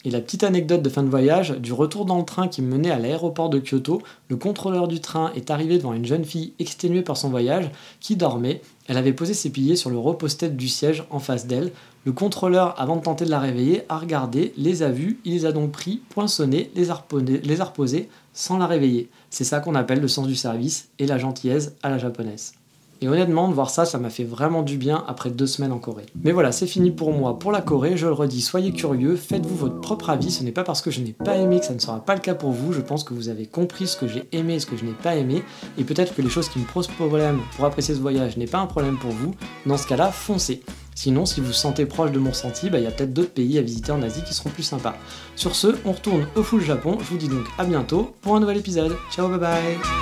Et 0.04 0.10
la 0.10 0.20
petite 0.20 0.42
anecdote 0.42 0.82
de 0.82 0.88
fin 0.88 1.04
de 1.04 1.08
voyage, 1.08 1.52
du 1.52 1.72
retour 1.72 2.04
dans 2.04 2.18
le 2.18 2.24
train 2.24 2.48
qui 2.48 2.60
me 2.60 2.72
menait 2.72 2.90
à 2.90 2.98
l'aéroport 2.98 3.50
de 3.50 3.60
Kyoto, 3.60 4.02
le 4.28 4.36
contrôleur 4.36 4.88
du 4.88 5.00
train 5.00 5.30
est 5.36 5.50
arrivé 5.50 5.78
devant 5.78 5.92
une 5.92 6.06
jeune 6.06 6.24
fille 6.24 6.54
exténuée 6.58 7.02
par 7.02 7.16
son 7.16 7.30
voyage, 7.30 7.70
qui 8.00 8.16
dormait. 8.16 8.62
Elle 8.88 8.96
avait 8.96 9.12
posé 9.12 9.32
ses 9.32 9.50
piliers 9.50 9.76
sur 9.76 9.90
le 9.90 9.98
repose-tête 9.98 10.56
du 10.56 10.68
siège 10.68 11.04
en 11.10 11.20
face 11.20 11.46
d'elle. 11.46 11.70
Le 12.04 12.12
contrôleur, 12.12 12.80
avant 12.80 12.96
de 12.96 13.02
tenter 13.02 13.24
de 13.24 13.30
la 13.30 13.38
réveiller, 13.38 13.84
a 13.88 13.96
regardé, 13.96 14.52
les 14.56 14.82
a 14.82 14.90
vus, 14.90 15.20
il 15.24 15.34
les 15.34 15.46
a 15.46 15.52
donc 15.52 15.70
pris, 15.70 16.02
poinçonnés, 16.08 16.70
les 16.74 16.90
a, 16.90 17.04
les 17.44 17.60
a 17.60 17.64
reposés, 17.64 18.08
sans 18.32 18.58
la 18.58 18.66
réveiller. 18.66 19.08
C'est 19.30 19.44
ça 19.44 19.60
qu'on 19.60 19.76
appelle 19.76 20.00
le 20.00 20.08
sens 20.08 20.26
du 20.26 20.34
service 20.34 20.88
et 20.98 21.06
la 21.06 21.18
gentillesse 21.18 21.76
à 21.82 21.90
la 21.90 21.98
japonaise. 21.98 22.54
Et 23.02 23.08
honnêtement, 23.08 23.48
de 23.48 23.54
voir 23.54 23.68
ça, 23.68 23.84
ça 23.84 23.98
m'a 23.98 24.10
fait 24.10 24.24
vraiment 24.24 24.62
du 24.62 24.76
bien 24.76 25.04
après 25.08 25.30
deux 25.30 25.48
semaines 25.48 25.72
en 25.72 25.78
Corée. 25.78 26.06
Mais 26.22 26.30
voilà, 26.30 26.52
c'est 26.52 26.68
fini 26.68 26.92
pour 26.92 27.12
moi 27.12 27.38
pour 27.38 27.50
la 27.50 27.60
Corée. 27.60 27.96
Je 27.96 28.06
le 28.06 28.12
redis, 28.12 28.40
soyez 28.40 28.72
curieux, 28.72 29.16
faites-vous 29.16 29.56
votre 29.56 29.80
propre 29.80 30.10
avis. 30.10 30.30
Ce 30.30 30.44
n'est 30.44 30.52
pas 30.52 30.62
parce 30.62 30.80
que 30.82 30.90
je 30.92 31.00
n'ai 31.00 31.12
pas 31.12 31.36
aimé 31.36 31.58
que 31.58 31.66
ça 31.66 31.74
ne 31.74 31.80
sera 31.80 32.04
pas 32.04 32.14
le 32.14 32.20
cas 32.20 32.34
pour 32.34 32.52
vous. 32.52 32.72
Je 32.72 32.80
pense 32.80 33.02
que 33.02 33.12
vous 33.12 33.28
avez 33.28 33.46
compris 33.46 33.88
ce 33.88 33.96
que 33.96 34.06
j'ai 34.06 34.28
aimé 34.30 34.54
et 34.54 34.60
ce 34.60 34.66
que 34.66 34.76
je 34.76 34.84
n'ai 34.84 34.92
pas 34.92 35.16
aimé. 35.16 35.42
Et 35.78 35.84
peut-être 35.84 36.14
que 36.14 36.22
les 36.22 36.30
choses 36.30 36.48
qui 36.48 36.60
me 36.60 36.64
posent 36.64 36.86
problème 36.86 37.40
pour 37.56 37.64
apprécier 37.64 37.94
ce 37.94 38.00
voyage 38.00 38.36
n'est 38.36 38.46
pas 38.46 38.58
un 38.58 38.66
problème 38.66 38.96
pour 38.98 39.10
vous. 39.10 39.34
Dans 39.66 39.76
ce 39.76 39.86
cas-là, 39.88 40.12
foncez. 40.12 40.62
Sinon, 40.94 41.26
si 41.26 41.40
vous 41.40 41.48
vous 41.48 41.52
sentez 41.52 41.86
proche 41.86 42.12
de 42.12 42.18
mon 42.18 42.30
ressenti, 42.30 42.70
bah, 42.70 42.78
il 42.78 42.84
y 42.84 42.86
a 42.86 42.90
peut-être 42.90 43.12
d'autres 43.12 43.32
pays 43.32 43.58
à 43.58 43.62
visiter 43.62 43.92
en 43.92 44.02
Asie 44.02 44.22
qui 44.22 44.34
seront 44.34 44.50
plus 44.50 44.62
sympas. 44.62 44.94
Sur 45.36 45.56
ce, 45.56 45.74
on 45.84 45.92
retourne 45.92 46.26
au 46.36 46.42
full 46.42 46.60
Japon. 46.60 46.98
Je 47.00 47.06
vous 47.06 47.18
dis 47.18 47.28
donc 47.28 47.44
à 47.58 47.64
bientôt 47.64 48.14
pour 48.20 48.36
un 48.36 48.40
nouvel 48.40 48.58
épisode. 48.58 48.94
Ciao, 49.10 49.28
bye 49.28 49.38
bye 49.38 50.01